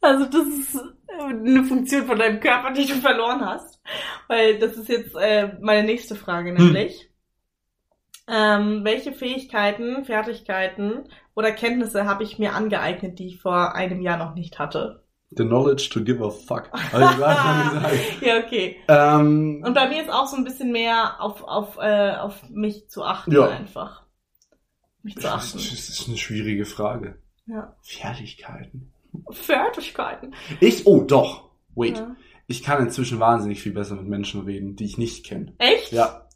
[0.00, 0.80] Also das ist
[1.24, 3.80] eine Funktion von deinem Körper, die du verloren hast.
[4.28, 7.10] Weil das ist jetzt äh, meine nächste Frage nämlich.
[8.30, 14.18] Ähm, welche Fähigkeiten, Fertigkeiten oder Kenntnisse habe ich mir angeeignet, die ich vor einem Jahr
[14.18, 15.02] noch nicht hatte?
[15.30, 16.70] The knowledge to give a fuck.
[16.72, 18.20] Gesagt.
[18.20, 18.76] Ja, okay.
[18.88, 22.88] Ähm, Und bei mir ist auch so ein bisschen mehr auf, auf, äh, auf mich
[22.88, 23.48] zu achten Ja.
[23.48, 24.02] einfach.
[25.02, 25.58] Mich zu das achten.
[25.58, 27.18] ist eine schwierige Frage.
[27.46, 27.74] Ja.
[27.82, 28.92] Fertigkeiten.
[29.30, 30.34] Fertigkeiten.
[30.60, 31.98] Ich, oh doch, wait.
[31.98, 32.16] Ja.
[32.46, 35.52] Ich kann inzwischen wahnsinnig viel besser mit Menschen reden, die ich nicht kenne.
[35.58, 35.92] Echt?
[35.92, 36.28] Ja.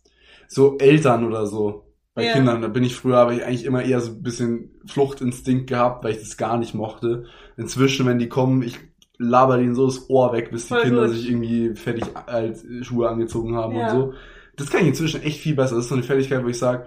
[0.49, 1.87] So Eltern oder so.
[2.15, 2.33] Bei Ja.
[2.35, 6.05] Kindern, da bin ich früher, habe ich eigentlich immer eher so ein bisschen Fluchtinstinkt gehabt,
[6.05, 7.25] weil ich das gar nicht mochte.
[7.57, 8.79] Inzwischen, wenn die kommen, ich
[9.17, 11.15] laber denen so das Ohr weg, bis die Voll Kinder gut.
[11.17, 13.93] sich irgendwie fertig als Schuhe angezogen haben Ja.
[13.93, 14.15] und so.
[14.57, 15.77] Das kann ich inzwischen echt viel besser.
[15.77, 16.87] Das ist so eine Fertigkeit, wo ich sage,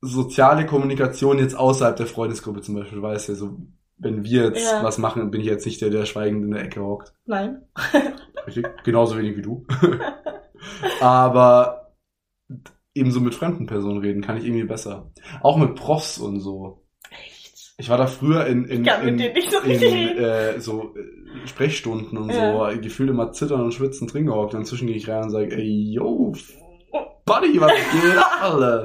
[0.00, 3.58] soziale Kommunikation jetzt außerhalb der Freundesgruppe zum Beispiel, weißt ja so,
[4.02, 4.82] wenn wir jetzt Ja.
[4.82, 7.12] was machen, bin ich jetzt nicht der, der schweigend in der Ecke hockt.
[7.24, 7.62] Nein.
[8.46, 8.66] Richtig?
[8.84, 9.64] Genauso wenig wie du.
[11.00, 11.92] Aber
[12.94, 15.10] ebenso mit fremden Personen reden kann ich irgendwie besser.
[15.42, 16.82] Auch mit Profs und so.
[17.10, 17.74] Echt?
[17.78, 19.18] Ich war da früher in, in, in,
[19.50, 19.78] so in
[20.18, 22.70] äh, so äh, Sprechstunden und Ja.
[22.74, 24.54] so, gefühlt immer zittern und schwitzen drin gehockt.
[24.54, 26.32] Und inzwischen gehe ich rein und sage, ey, yo,
[27.24, 28.84] Buddy, was geht alle?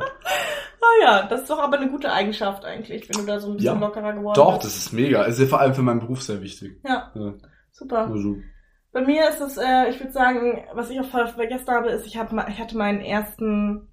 [0.81, 3.57] Ah ja, das ist doch aber eine gute Eigenschaft eigentlich, wenn du da so ein
[3.57, 3.79] bisschen Ja.
[3.87, 4.65] lockerer geworden Doch, bist.
[4.65, 5.25] das ist mega.
[5.25, 6.79] Es ist vor allem für meinen Beruf sehr wichtig.
[6.87, 7.33] Ja, Ja.
[7.71, 8.07] super.
[8.09, 8.35] Also,
[8.91, 12.17] Bei mir ist es, äh, ich würde sagen, was ich auch vergessen habe, ist, ich,
[12.17, 13.89] hab, ich hatte meinen ersten,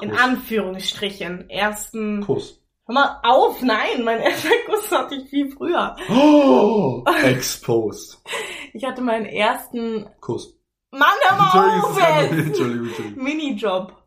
[0.00, 0.20] in Kuss.
[0.20, 2.20] Anführungsstrichen, ersten...
[2.22, 2.60] Kuss.
[2.86, 5.94] Hör mal auf, nein, mein erster Kuss hatte ich viel früher.
[6.10, 8.22] Oh, exposed.
[8.72, 10.06] Ich hatte meinen ersten...
[10.20, 10.58] Kuss.
[10.90, 13.22] Mann, hör mal auf Entschuldigung, Entschuldigung.
[13.24, 14.03] Minijob.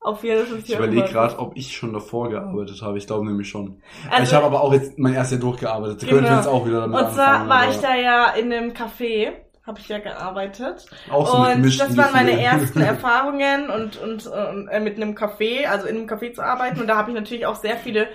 [0.00, 2.98] Auf 450 Ich überlege gerade, ob ich schon davor gearbeitet habe.
[2.98, 3.82] Ich glaube nämlich schon.
[4.10, 6.02] Also, ich habe aber auch jetzt mein erstes Jahr durchgearbeitet.
[6.02, 6.20] Ich Genau.
[6.22, 7.48] könnte jetzt auch wieder damit Und zwar anfangen.
[7.50, 9.32] war aber ich da ja in einem Café,
[9.66, 10.86] habe ich ja gearbeitet.
[11.10, 15.66] auch so und das waren meine ersten Erfahrungen und, und, und äh, mit einem Café,
[15.66, 16.80] also in einem Café zu arbeiten.
[16.80, 18.06] Und da habe ich natürlich auch sehr viele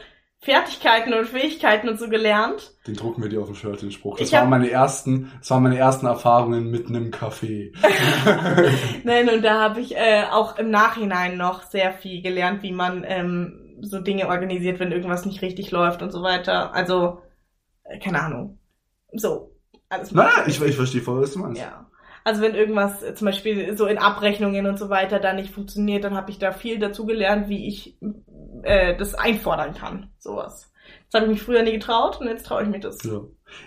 [0.43, 2.73] Fertigkeiten und Fähigkeiten und so gelernt.
[2.85, 4.17] Den drucken wir dir auf dem Shirt, den Spruch.
[4.17, 7.73] Das Ich waren meine ersten, das waren meine ersten Erfahrungen mit einem Café.
[9.05, 13.05] Nein, und da habe ich äh, auch im Nachhinein noch sehr viel gelernt, wie man
[13.07, 16.73] ähm, so Dinge organisiert, wenn irgendwas nicht richtig läuft und so weiter.
[16.73, 17.21] Also,
[17.85, 18.59] äh, keine Ahnung.
[19.13, 19.55] So,
[19.87, 21.61] alles naja, ich, ich verstehe voll, was du meinst.
[21.61, 21.89] Ja.
[22.25, 26.03] Also wenn irgendwas äh, zum Beispiel so in Abrechnungen und so weiter da nicht funktioniert,
[26.03, 27.97] dann habe ich da viel dazu gelernt, wie ich
[28.63, 30.11] äh, das einfordern kann.
[30.19, 30.71] Sowas.
[31.11, 33.03] Das habe ich mich früher nie getraut und jetzt traue ich mich das.
[33.03, 33.21] Ja.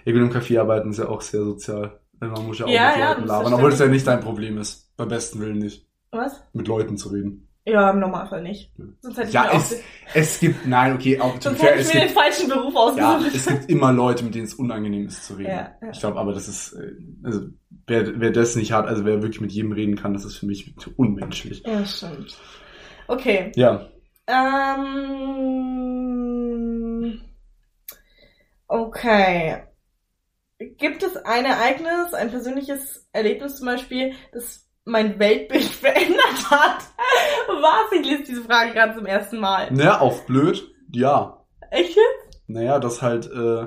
[0.04, 2.00] Ja, gut, im Café arbeiten ist ja auch sehr sozial.
[2.18, 4.58] Man muss ja auch Ja, mit ja, Leuten labern, obwohl das ja nicht dein Problem
[4.58, 4.90] ist.
[4.96, 5.86] Beim besten Willen nicht.
[6.10, 6.42] Was?
[6.52, 7.42] Mit Leuten zu reden.
[7.68, 8.72] Ja, im Normalfall nicht.
[9.00, 9.80] Sonst hätte ich Ja, auch, es,
[10.14, 12.74] es gibt, nein, okay, auch, sonst fair, hätte ich es mir den gibt, falschen Beruf
[12.96, 13.34] ja, ausgesucht.
[13.34, 15.50] es gibt immer Leute, mit denen es unangenehm ist zu reden.
[15.50, 15.90] Ja, ja.
[15.92, 16.92] Ich glaube aber, das ist, äh,
[17.24, 17.40] also,
[17.88, 20.46] wer, wer das nicht hat, also wer wirklich mit jedem reden kann, das ist für
[20.46, 21.64] mich unmenschlich.
[21.66, 22.36] ja, stimmt.
[23.08, 23.52] Okay.
[23.56, 23.88] Ja,
[26.26, 27.20] Ähm,
[28.68, 29.62] okay.
[30.78, 36.78] Gibt es ein Ereignis, ein persönliches Erlebnis zum Beispiel, das mein Weltbild verändert hat?
[37.48, 37.92] Was?
[38.00, 39.70] Ich lese diese Frage gerade zum ersten Mal.
[39.72, 41.44] naja, auf blöd, ja.
[41.70, 42.40] Echt jetzt?
[42.46, 43.66] Naja, das halt, äh,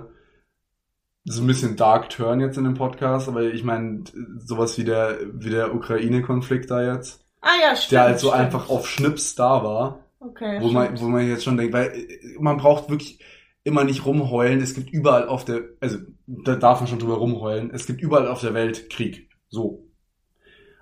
[1.25, 4.03] so ein bisschen Dark Turn jetzt in dem Podcast, aber ich meine,
[4.39, 7.91] sowas wie der, wie der Ukraine-Konflikt da jetzt, Ah ja, stimmt.
[7.91, 8.41] der halt so stimmt.
[8.45, 9.99] einfach auf Schnips da war.
[10.21, 10.59] Okay.
[10.61, 13.19] wo man, wo man jetzt schon denkt, weil äh, man braucht wirklich
[13.63, 14.61] immer nicht rumheulen.
[14.61, 17.71] Es gibt überall auf der, also da darf man schon drüber rumheulen.
[17.73, 19.29] Es gibt überall auf der Welt Krieg.
[19.49, 19.87] So.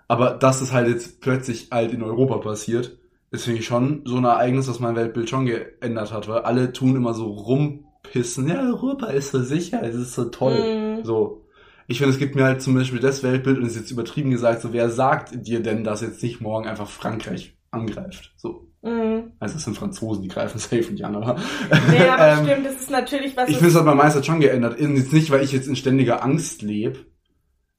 [0.08, 2.97] Aber dass es halt jetzt plötzlich halt in Europa passiert,
[3.30, 6.71] ist finde ich schon so ein Ereignis, das mein Weltbild schon geändert hat, weil alle
[6.71, 8.47] tun immer so rumpissen.
[8.47, 10.97] Ja, Europa ist so sicher, es ist so toll.
[10.97, 11.04] Mhm.
[11.04, 11.45] So.
[11.88, 14.32] Ich finde, es gibt mir halt zum Beispiel das Weltbild, und es ist jetzt übertrieben
[14.32, 18.34] gesagt, so, wer sagt dir denn, dass jetzt nicht morgen einfach Frankreich angreift?
[18.38, 18.66] So.
[18.82, 19.34] Mhm.
[19.40, 21.36] Also es sind Franzosen, die greifen safe nicht an, aber.
[21.90, 23.50] Nee, aber ähm, stimmt, das ist natürlich was.
[23.50, 24.80] Ich finde, es hat mein Meister schon geändert.
[24.80, 27.00] Jetzt nicht, weil ich jetzt in ständiger Angst lebe,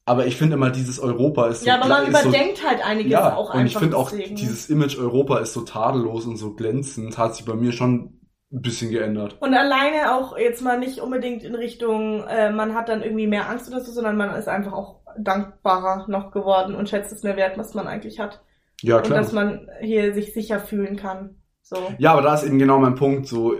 [0.05, 2.83] Aber ich finde immer, dieses Europa ist so ja, aber man ist so, überdenkt halt
[2.83, 3.79] einiges ja, auch und ich einfach.
[3.81, 7.71] finde auch, dieses Image Europa ist so tadellos und so glänzend, hat sich bei mir
[7.71, 8.19] schon
[8.51, 9.37] ein bisschen geändert.
[9.39, 13.47] Und alleine auch jetzt mal nicht unbedingt in Richtung, äh, man hat dann irgendwie mehr
[13.49, 17.37] Angst oder so, sondern man ist einfach auch dankbarer noch geworden und schätzt es mehr
[17.37, 18.41] wert, was man eigentlich hat.
[18.81, 19.19] Ja, Und klar.
[19.19, 21.35] dass man hier sich sicher fühlen kann.
[21.61, 21.77] So.
[21.97, 23.27] Ja, aber da ist eben genau mein Punkt.
[23.27, 23.53] So,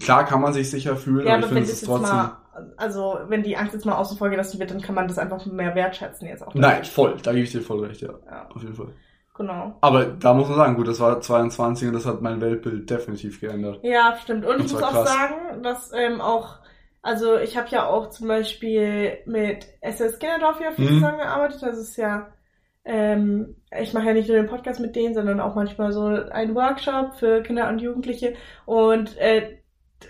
[0.00, 2.16] klar kann man sich sicher fühlen, Ja, aber aber ich wenn finde es jetzt trotzdem.
[2.16, 2.36] mal,
[2.76, 5.44] also wenn die Angst jetzt mal außen vor gelassen wird, dann kann man das einfach
[5.46, 6.54] mehr wertschätzen jetzt auch.
[6.54, 8.10] Nein, voll, da gebe ich dir voll recht, ja.
[8.26, 8.88] Ja, Auf jeden Fall.
[9.36, 9.76] genau.
[9.80, 13.40] Aber da muss man sagen, gut, das war 22 und das hat mein Weltbild definitiv
[13.40, 13.80] geändert.
[13.82, 14.44] Ja, stimmt.
[14.46, 15.08] Und Das ich muss auch krass.
[15.12, 16.58] sagen, dass ähm, auch,
[17.02, 20.94] also ich habe ja auch zum Beispiel mit SS Kinderdorf ja viel Mhm.
[20.96, 21.62] zusammengearbeitet.
[21.62, 22.28] Das ist ja,
[22.90, 26.56] ähm, ich mache ja nicht nur den Podcast mit denen, sondern auch manchmal so einen
[26.56, 28.34] Workshop für Kinder und Jugendliche.
[28.66, 29.58] Und äh,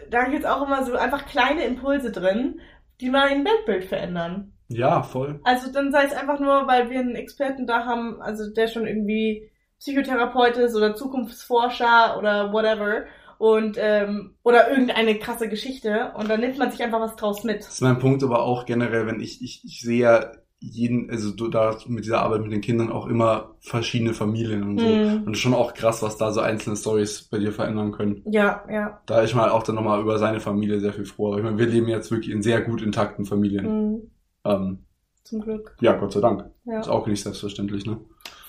[0.08, 2.60] da gibt's auch immer so einfach kleine Impulse drin,
[3.02, 4.54] die mein Weltbild verändern.
[4.68, 5.40] Ja, voll.
[5.44, 8.86] Also dann sei es einfach nur, weil wir einen Experten da haben, also der schon
[8.86, 13.04] irgendwie Psychotherapeut ist oder Zukunftsforscher oder whatever
[13.36, 17.60] und ähm, oder irgendeine krasse Geschichte und dann nimmt man sich einfach was draus mit.
[17.60, 21.32] Das ist mein Punkt aber auch generell, wenn ich, ich, ich sehe ja jeden, also
[21.32, 24.86] du da mit dieser Arbeit mit den Kindern auch immer verschiedene Familien und so.
[24.86, 25.22] Hm.
[25.24, 28.22] Und schon auch krass, was da so einzelne Stories bei dir verändern können.
[28.26, 29.00] Ja, ja.
[29.06, 31.38] Da ist man halt auch dann nochmal über seine Familie sehr viel froher.
[31.38, 33.64] Ich meine, wir leben jetzt wirklich in sehr gut intakten Familien.
[33.66, 34.10] Hm.
[34.44, 34.78] Ähm,
[35.24, 35.76] Zum Glück.
[35.80, 36.44] ja, Gott sei Dank.
[36.66, 36.80] Ja.
[36.80, 37.98] Ist auch nicht selbstverständlich, ne?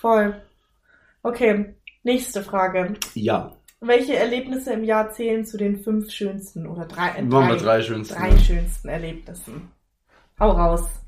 [0.00, 0.34] Voll.
[1.22, 2.94] Okay, nächste Frage.
[3.14, 3.52] Ja.
[3.80, 8.14] Welche Erlebnisse im Jahr zählen zu den fünf schönsten oder drei, äh, drei, drei schönsten.
[8.14, 9.70] drei schönsten Erlebnissen?
[10.38, 11.01] Hau raus.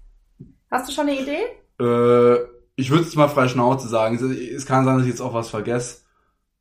[0.74, 1.44] Hast du schon eine Idee?
[1.80, 4.16] Äh, ich würde es mal frei Schnauze sagen.
[4.16, 6.02] Es, kann sein, dass ich jetzt auch was vergesse.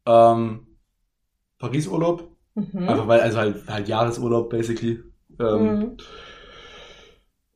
[0.06, 0.68] Ähm,
[1.58, 2.30] Paris-Urlaub.
[2.54, 2.90] Mhm.
[2.90, 5.04] Einfach weil, also halt, halt Jahresurlaub, basically.
[5.40, 5.98] Ähm, Mhm.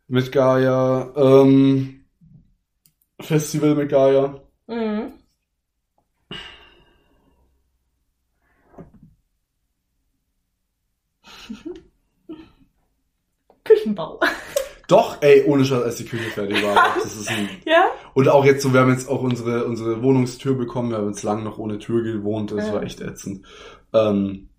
[0.07, 1.13] Mit Gaia.
[1.15, 2.05] Ähm,
[3.21, 4.41] Festival mit Gaia.
[4.65, 5.13] Mhm.
[14.87, 16.75] Doch, ey, ohne Scheiß, als die Küche fertig war.
[17.03, 17.85] Das ist ein, Ja?
[18.13, 20.91] und auch jetzt so, wir haben jetzt auch unsere, unsere Wohnungstür bekommen.
[20.91, 22.51] Wir haben jetzt lang noch ohne Tür gewohnt.
[22.51, 22.73] Das Ja.
[22.75, 23.45] war echt ätzend.
[23.93, 24.49] Ähm,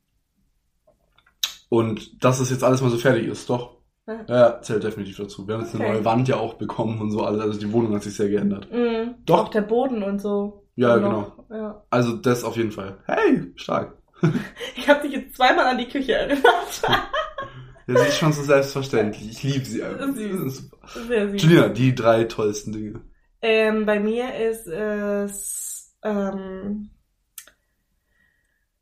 [1.69, 3.77] und dass das jetzt alles mal so fertig ist, doch.
[4.07, 4.25] Ja.
[4.29, 5.47] Ja, zählt definitiv dazu.
[5.47, 5.93] Wir haben jetzt eine Okay.
[5.95, 7.41] neue Wand ja auch bekommen und so alles.
[7.43, 8.69] Also die Wohnung hat sich sehr geändert.
[8.73, 9.17] Mhm.
[9.27, 9.45] Doch.
[9.45, 10.67] Auch der Boden und so.
[10.77, 11.21] Ja, Und genau.
[11.21, 11.85] noch, Ja.
[11.91, 12.99] Also das auf jeden Fall.
[13.07, 13.97] Hey, stark.
[14.77, 16.43] Ich habe dich jetzt zweimal an die Küche erinnert.
[17.89, 19.31] Das ist schon so selbstverständlich.
[19.31, 20.13] Ich liebe sie einfach.
[20.15, 20.71] Süß.
[21.09, 21.43] Sehr süß.
[21.43, 23.01] Julina, die drei tollsten Dinge.
[23.41, 26.91] Ähm, bei mir ist es, ähm,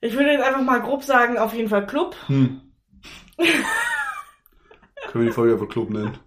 [0.00, 2.16] ich würde jetzt einfach mal grob sagen, auf jeden Fall Club.
[2.26, 2.62] Hm.
[3.36, 6.18] Können wir die Folge einfach Club nennen?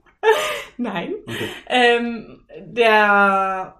[0.78, 1.15] Nein.
[1.28, 1.50] Okay.
[1.68, 3.79] Ähm, der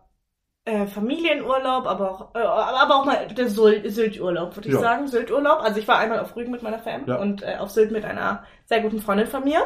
[0.70, 4.80] äh, Familienurlaub, aber auch, äh, aber auch mal der Sylt- Sylt-Urlaub, würde ich Ja.
[4.82, 5.08] sagen.
[5.08, 5.60] Sylt-Urlaub.
[5.62, 7.16] Also ich war einmal auf Rügen mit meiner Fam Ja.
[7.18, 9.62] und äh, auf Sylt mit einer sehr guten Freundin von mir.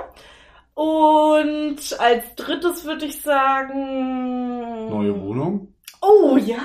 [0.76, 4.90] Und als drittes würde ich sagen.
[4.90, 5.68] Neue Wohnung.
[6.02, 6.58] Oh ja!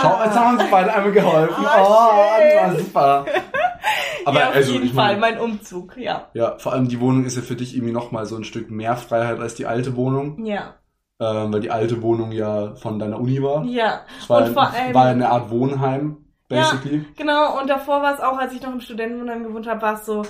[0.00, 1.64] Schau, jetzt haben uns beide einmal geholfen.
[1.66, 2.56] Ah, Oh, schön.
[2.56, 3.26] das war super.
[4.24, 6.28] Aber ja, auf also, jeden Fall, mein Umzug, ja.
[6.34, 8.96] ja, vor allem die Wohnung ist ja für dich irgendwie nochmal so ein Stück mehr
[8.96, 10.44] Freiheit als die alte Wohnung.
[10.44, 10.74] Ja.
[11.20, 13.64] Ähm, weil die alte Wohnung ja von deiner Uni war.
[13.64, 14.02] Ja.
[14.20, 17.04] Es war, Und vor allem- war eine Art Wohnheim, basically.
[17.16, 20.06] Genau, und davor war es auch, als ich noch im Studentenwohnheim gewohnt habe, war es
[20.06, 20.22] so,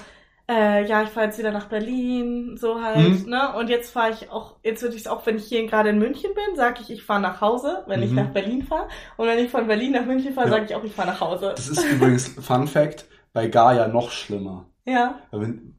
[0.51, 3.29] äh, ja, ich fahre jetzt wieder nach Berlin, so halt, Mhm.
[3.29, 3.53] ne?
[3.59, 5.99] Und jetzt fahre ich auch, jetzt würde ich es auch, wenn ich hier gerade in
[5.99, 8.17] München bin, sage ich, ich fahre nach Hause, wenn ich Mhm.
[8.17, 8.89] nach Berlin fahre.
[9.19, 10.53] Und wenn ich von Berlin nach München fahre, Ja.
[10.55, 11.53] sage ich auch, ich fahre nach Hause.
[11.55, 14.65] Das ist übrigens, Fun Fact, bei Gaia noch schlimmer.
[14.87, 15.75] Ja, Wenn,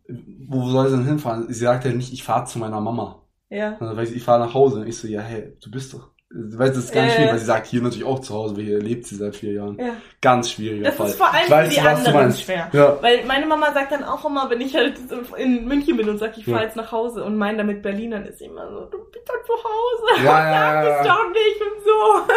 [0.48, 1.48] wo soll sie denn hinfahren?
[1.52, 3.18] Sie sagt ja nicht, ich fahre zu meiner Mama.
[3.50, 3.76] Ja.
[3.80, 4.80] Sondern weil ich, ich fahre nach Hause.
[4.82, 6.10] Und ich so, ja, hey, du bist doch.
[6.32, 8.56] Du weißt, das ist ganz Ja, schwierig, weil sie sagt hier natürlich auch zu Hause,
[8.56, 9.80] weil hier lebt sie seit vier Jahren.
[9.80, 9.94] Ja.
[10.22, 11.08] Ganz schwieriger Das Fall.
[11.08, 12.70] ist vor allem Ich weiß, für die du anderen schwer.
[12.72, 12.98] Ja.
[13.02, 14.94] Weil meine Mama sagt dann auch immer, wenn ich halt
[15.38, 16.64] in München bin und sage, ich fahre Ja.
[16.66, 19.44] jetzt nach Hause und meine damit Berlin, dann ist sie immer so, du bist doch
[19.44, 20.24] zu Hause.
[20.24, 21.04] Ja, ja, ja, ja.
[21.04, 22.34] doch nicht und so.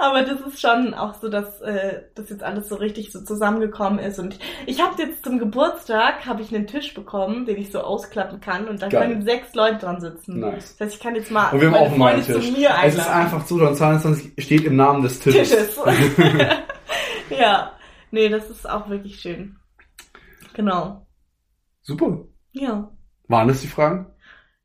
[0.00, 3.98] Aber das ist schon auch so, dass äh, das jetzt alles so richtig so zusammengekommen
[3.98, 4.18] ist.
[4.18, 8.40] Und ich habe jetzt zum Geburtstag habe ich einen Tisch bekommen, den ich so ausklappen
[8.40, 9.02] kann und da Geil.
[9.08, 10.40] können sechs Leute dran sitzen.
[10.40, 10.76] Nice.
[10.78, 12.46] Das heißt, ich kann jetzt mal Und wir haben auch Freunde Tisch.
[12.46, 13.22] zu mir Es ist einladen.
[13.26, 15.50] einfach so, dann 22 steht im Namen des Tisches.
[15.50, 15.76] Tisches.
[17.38, 17.72] ja,
[18.10, 19.58] nee, das ist auch wirklich schön.
[20.54, 21.06] Genau.
[21.82, 22.24] Super.
[22.52, 22.90] Ja.
[23.28, 24.06] Waren das die Fragen?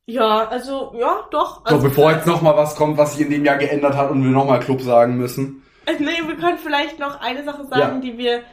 [0.08, 1.62] Ja, also, ja, doch.
[1.68, 4.24] So, Also, bevor jetzt nochmal was kommt, was sich in dem Jahr geändert hat und
[4.24, 5.64] wir nochmal Club sagen müssen.
[5.86, 8.44] Also, nee, wir können vielleicht noch eine Sache sagen, die wir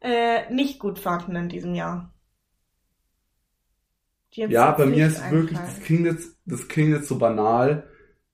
[0.00, 2.12] äh, nicht gut fanden in diesem Jahr.
[4.34, 7.88] Die Ja, bei mir ist wirklich, das klingt jetzt, das klingt jetzt so banal,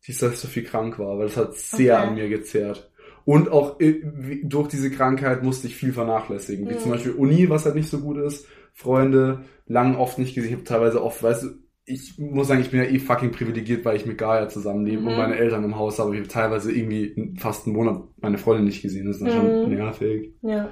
[0.07, 2.09] dass ich so viel krank war, weil das hat sehr Okay.
[2.09, 2.91] an mir gezehrt.
[3.25, 4.03] Und auch äh,
[4.45, 6.69] durch diese Krankheit musste ich viel vernachlässigen.
[6.69, 6.79] Wie Mhm.
[6.79, 8.47] zum Beispiel Uni, was halt nicht so gut ist.
[8.75, 10.51] Freunde, lang oft nicht gesehen.
[10.51, 11.49] Ich habe teilweise oft, weißt du,
[11.87, 15.09] ich muss sagen, ich bin ja eh fucking privilegiert, weil ich mit Gaia zusammenlebe Mhm.
[15.09, 16.15] und meine Eltern im Haus habe.
[16.15, 19.07] Ich habe teilweise irgendwie fast einen Monat meine Freundin nicht gesehen.
[19.07, 19.75] Das ist dann schon Mhm.
[19.75, 20.35] nervig.
[20.43, 20.69] Ja.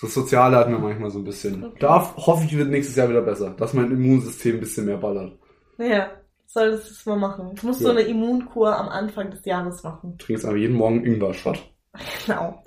[0.00, 1.64] Das Soziale hat mir manchmal so ein bisschen.
[1.64, 1.76] Okay.
[1.80, 5.36] Da hoffe ich, wird nächstes Jahr wieder besser, dass mein Immunsystem ein bisschen mehr ballert.
[5.78, 6.10] Ja.
[6.46, 7.54] Solltest du es mal machen.
[7.60, 7.86] Du musst Ja.
[7.88, 10.16] so eine Immunkur am Anfang des Jahres machen.
[10.18, 11.58] Trinke jetzt einfach jeden Morgen Ingwer-Shot.
[12.26, 12.62] Genau.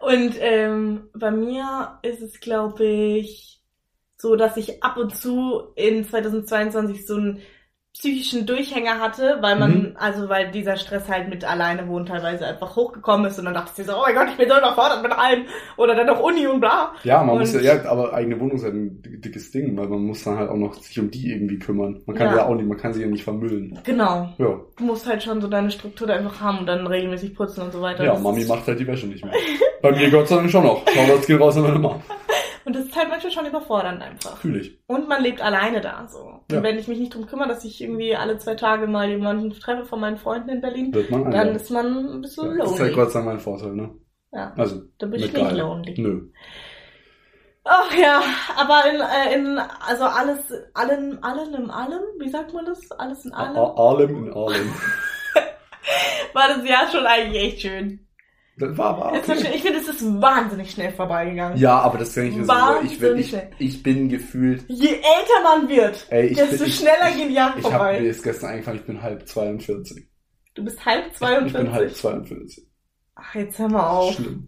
[0.00, 3.59] Und ähm, bei mir ist es, glaube ich,
[4.20, 7.38] so, dass ich ab und zu in 2022 so einen
[7.92, 9.96] psychischen Durchhänger hatte, weil man, Mhm.
[9.98, 13.72] also weil dieser Stress halt mit alleine wohnen teilweise einfach hochgekommen ist und dann dachte
[13.80, 16.46] ich so, oh mein Gott, ich bin so überfordert mit allem oder dann noch Uni
[16.46, 16.92] und bla.
[17.02, 19.88] Ja, man muss ja, Und- ja, aber eigene Wohnung ist halt ein dickes Ding, weil
[19.88, 22.00] man muss dann halt auch noch sich um die irgendwie kümmern.
[22.06, 22.36] Man kann Ja.
[22.36, 23.76] ja, auch nicht, man kann sie ja nicht vermüllen.
[23.82, 24.32] Genau.
[24.38, 27.62] Ja, Du musst halt schon so deine Struktur da einfach haben und dann regelmäßig putzen
[27.62, 28.04] und so weiter.
[28.04, 29.34] ja Mami macht halt die Wäsche nicht mehr.
[29.82, 30.84] Bei mir Gott sei Dank schon noch.
[30.94, 32.00] Schau, das geht raus an meine Mama.
[32.64, 34.36] Und das ist halt manchmal schon überfordernd einfach.
[34.38, 34.78] Fühl ich.
[34.86, 36.18] Und man lebt alleine da, so.
[36.20, 36.62] Und Ja.
[36.62, 39.86] wenn ich mich nicht drum kümmere, dass ich irgendwie alle zwei Tage mal jemanden treffe
[39.86, 41.56] von meinen Freunden in Berlin, dann einsam.
[41.56, 42.94] ist man ein bisschen Ja, Das ist halt lonely.
[42.94, 43.94] Gott sei Dank mein Vorteil, ne?
[44.32, 45.94] Ja, Also, da bin ich nicht lonely.
[45.98, 46.28] Nö.
[47.64, 48.22] Ach ja,
[48.56, 52.90] aber in, äh, in also alles, allen, allen im allem, wie sagt man das?
[52.92, 53.56] Alles in allem?
[53.56, 54.72] A- Allem in allem.
[56.32, 58.06] War das Jahr schon eigentlich echt schön.
[58.60, 59.46] Das war aber war schön.
[59.54, 61.58] Ich finde, es ist wahnsinnig schnell vorbeigegangen.
[61.58, 62.52] Ja, aber das kann ich mir so.
[62.84, 64.64] Ich, bin- ich, ich bin gefühlt.
[64.68, 67.72] Je älter man wird, Ey, ich desto bin, ich, schneller gehen die Jahre Ich habe
[67.74, 68.00] mir vorbei.
[68.04, 70.06] jetzt gestern eingefallen, ich bin halb 42.
[70.54, 71.52] Du bist halb Ich 42.
[71.56, 72.66] bin halb 42.
[73.14, 74.14] Ach, jetzt hör mal auf.
[74.14, 74.46] Schlimm.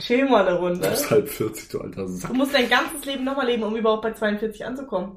[0.00, 0.88] Chill mal eine Du Runde.
[0.88, 2.30] bist halb 40, du alter Sack.
[2.30, 5.16] Du musst dein ganzes Leben nochmal leben, um überhaupt bei 42 anzukommen.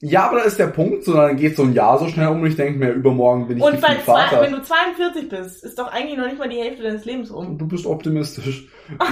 [0.00, 2.40] Ja, aber da ist der Punkt, so dann geht so ein Jahr so schnell um
[2.40, 4.42] und ich denke mir, übermorgen bin ich Und zwei, Vater.
[4.42, 7.58] wenn du 42 bist, ist doch eigentlich noch nicht mal die Hälfte deines Lebens um.
[7.58, 8.68] Du bist optimistisch.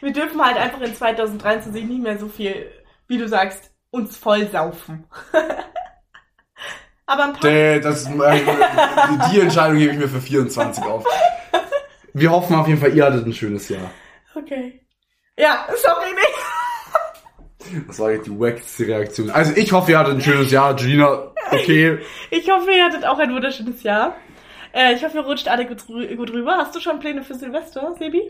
[0.00, 2.70] Wir dürfen halt einfach in 2023 nicht mehr so viel,
[3.06, 5.04] wie du sagst, uns voll saufen.
[7.06, 7.50] Aber ein paar.
[7.50, 8.40] Nee, das, äh,
[9.32, 11.04] die Entscheidung gebe ich mir für 24 auf.
[12.12, 13.90] Wir hoffen auf jeden Fall, ihr hattet ein schönes Jahr.
[14.34, 14.80] Okay.
[15.36, 16.57] Ja, sorry, nicht.
[17.86, 19.30] Das war jetzt die wackste Reaktion.
[19.30, 20.74] Also ich hoffe, ihr hattet ein schönes Jahr.
[20.76, 21.98] Gina, okay.
[22.30, 24.16] Ich hoffe, ihr hattet auch ein wunderschönes Jahr.
[24.72, 26.56] Äh, ich hoffe, ihr rutscht alle gut, rü- gut rüber.
[26.58, 28.20] Hast du schon Pläne für Silvester, Sebi?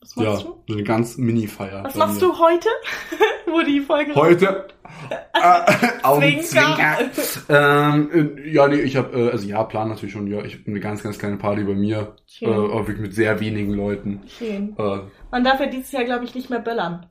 [0.00, 0.62] Was Ja, machst du?
[0.66, 1.82] so eine ganz Mini-Feier.
[1.84, 2.28] Was machst mir.
[2.28, 2.68] du heute?
[3.46, 4.68] Wo die Folge Heute?
[5.10, 6.98] äh, Augenzwinker.
[7.12, 7.48] Zwinker.
[7.48, 10.64] ähm, äh, ja, nee, ich habe, äh, also ja, plan natürlich schon, ja, ich habe
[10.66, 12.14] eine ganz, ganz kleine Party bei mir.
[12.26, 12.48] Äh, Schön.
[12.72, 14.22] wirklich mit sehr wenigen Leuten.
[14.38, 14.76] Schön.
[14.78, 14.98] Äh,
[15.30, 17.06] Man darf ja dieses Jahr, glaube ich, nicht mehr böllern.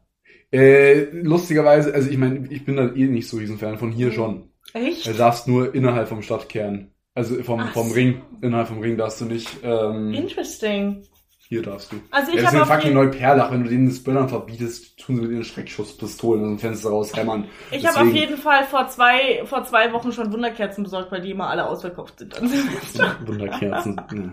[0.52, 4.08] Äh, lustigerweise, also ich meine, ich bin da eh nicht so riesen Fan von hier
[4.08, 4.12] Mhm.
[4.14, 4.50] schon.
[4.74, 5.08] Echt?
[5.08, 6.92] Du darfst nur innerhalb vom Stadtkern.
[7.16, 7.94] Also vom, Ach vom so.
[7.96, 8.22] Ring.
[8.42, 9.50] Innerhalb vom Ring darfst du nicht.
[9.64, 11.02] Ähm, Interesting.
[11.50, 11.96] hier darfst du.
[12.12, 13.52] Also Ja, ich das ist auf fucking Neuperlach.
[13.52, 17.46] Wenn du denen das Böllern verbietest, tun sie mit ihren Schreckschusspistolen aus dem Fenster raushämmern.
[17.72, 21.32] ich habe auf jeden Fall vor zwei, vor zwei Wochen schon Wunderkerzen besorgt, weil die
[21.32, 22.40] immer alle ausverkauft sind.
[23.26, 23.96] Wunderkerzen.
[24.12, 24.32] ja.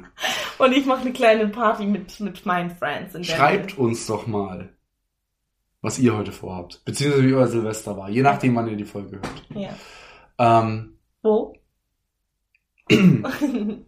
[0.59, 3.14] Und ich mache eine kleine Party mit, mit meinen Friends.
[3.14, 4.68] In Schreibt uns doch mal,
[5.85, 6.83] was ihr heute vorhabt.
[6.85, 8.09] Beziehungsweise wie euer Silvester war.
[8.11, 9.44] Je nachdem, wann ihr die Folge hört.
[10.38, 10.61] Ja.
[10.62, 11.55] Ähm, Wo?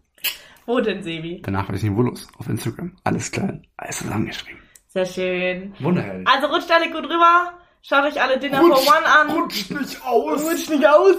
[0.66, 1.42] Wo denn, Sebi?
[1.44, 2.26] danach weiß ich nicht, wo los.
[2.38, 2.96] Auf Instagram.
[3.04, 3.66] Alles klein.
[3.76, 4.60] Alles zusammengeschrieben.
[4.88, 5.74] Sehr schön.
[5.78, 6.26] Wunderherrlich.
[6.26, 7.52] Also rutscht alle gut rüber.
[7.82, 9.30] Schaut euch alle Dinner for Rutscht- One an.
[9.30, 10.42] Rutscht nicht aus.
[10.42, 11.16] Rutscht nicht aus.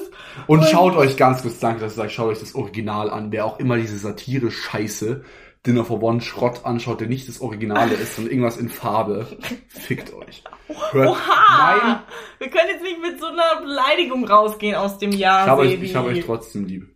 [0.47, 3.31] Und Und- schaut euch ganz kurz, danke, dass ihr sagt, schaut euch das Original an.
[3.31, 5.23] Wer auch immer diese Satire-Scheiße
[5.65, 10.13] Dinner for One Schrott anschaut, der nicht das Originale ist, sondern irgendwas in Farbe, fickt
[10.13, 10.43] euch.
[10.91, 11.77] Hört Oha!
[11.81, 11.99] Nein,
[12.39, 15.81] Wir können jetzt nicht mit so einer Beleidigung rausgehen aus dem Jahr, ich habe euch,
[15.81, 16.95] ich hab euch trotzdem lieb.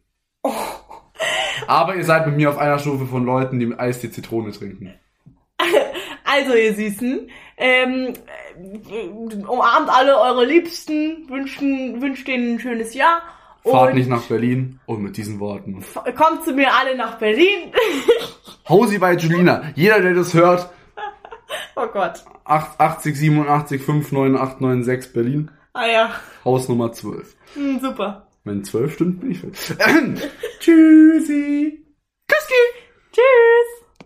[1.68, 4.52] Aber ihr seid mit mir auf einer Stufe von Leuten, die mit Eis die Zitrone
[4.52, 4.94] trinken.
[6.24, 8.14] Also, ihr Süßen, ähm,
[8.90, 13.22] äh, umarmt alle eure Liebsten, wünschen, wünscht denen ein schönes Jahr.
[13.64, 14.80] Fahrt und nicht nach Berlin.
[14.86, 15.84] Und mit diesen Worten.
[16.16, 17.72] kommt zu mir alle nach Berlin.
[18.70, 19.72] Hausi bei Julina.
[19.76, 20.70] Jeder, der das hört,
[21.76, 22.24] oh Gott.
[22.46, 25.52] 80 87 59896 Berlin.
[25.74, 26.12] Ah ja,
[26.44, 27.36] Haus Nummer 12.
[27.54, 28.28] hm, super.
[28.44, 29.56] Wenn 12 stimmt, bin ich fit.
[30.60, 31.86] Tschüssi.
[33.12, 33.81] Tschüss.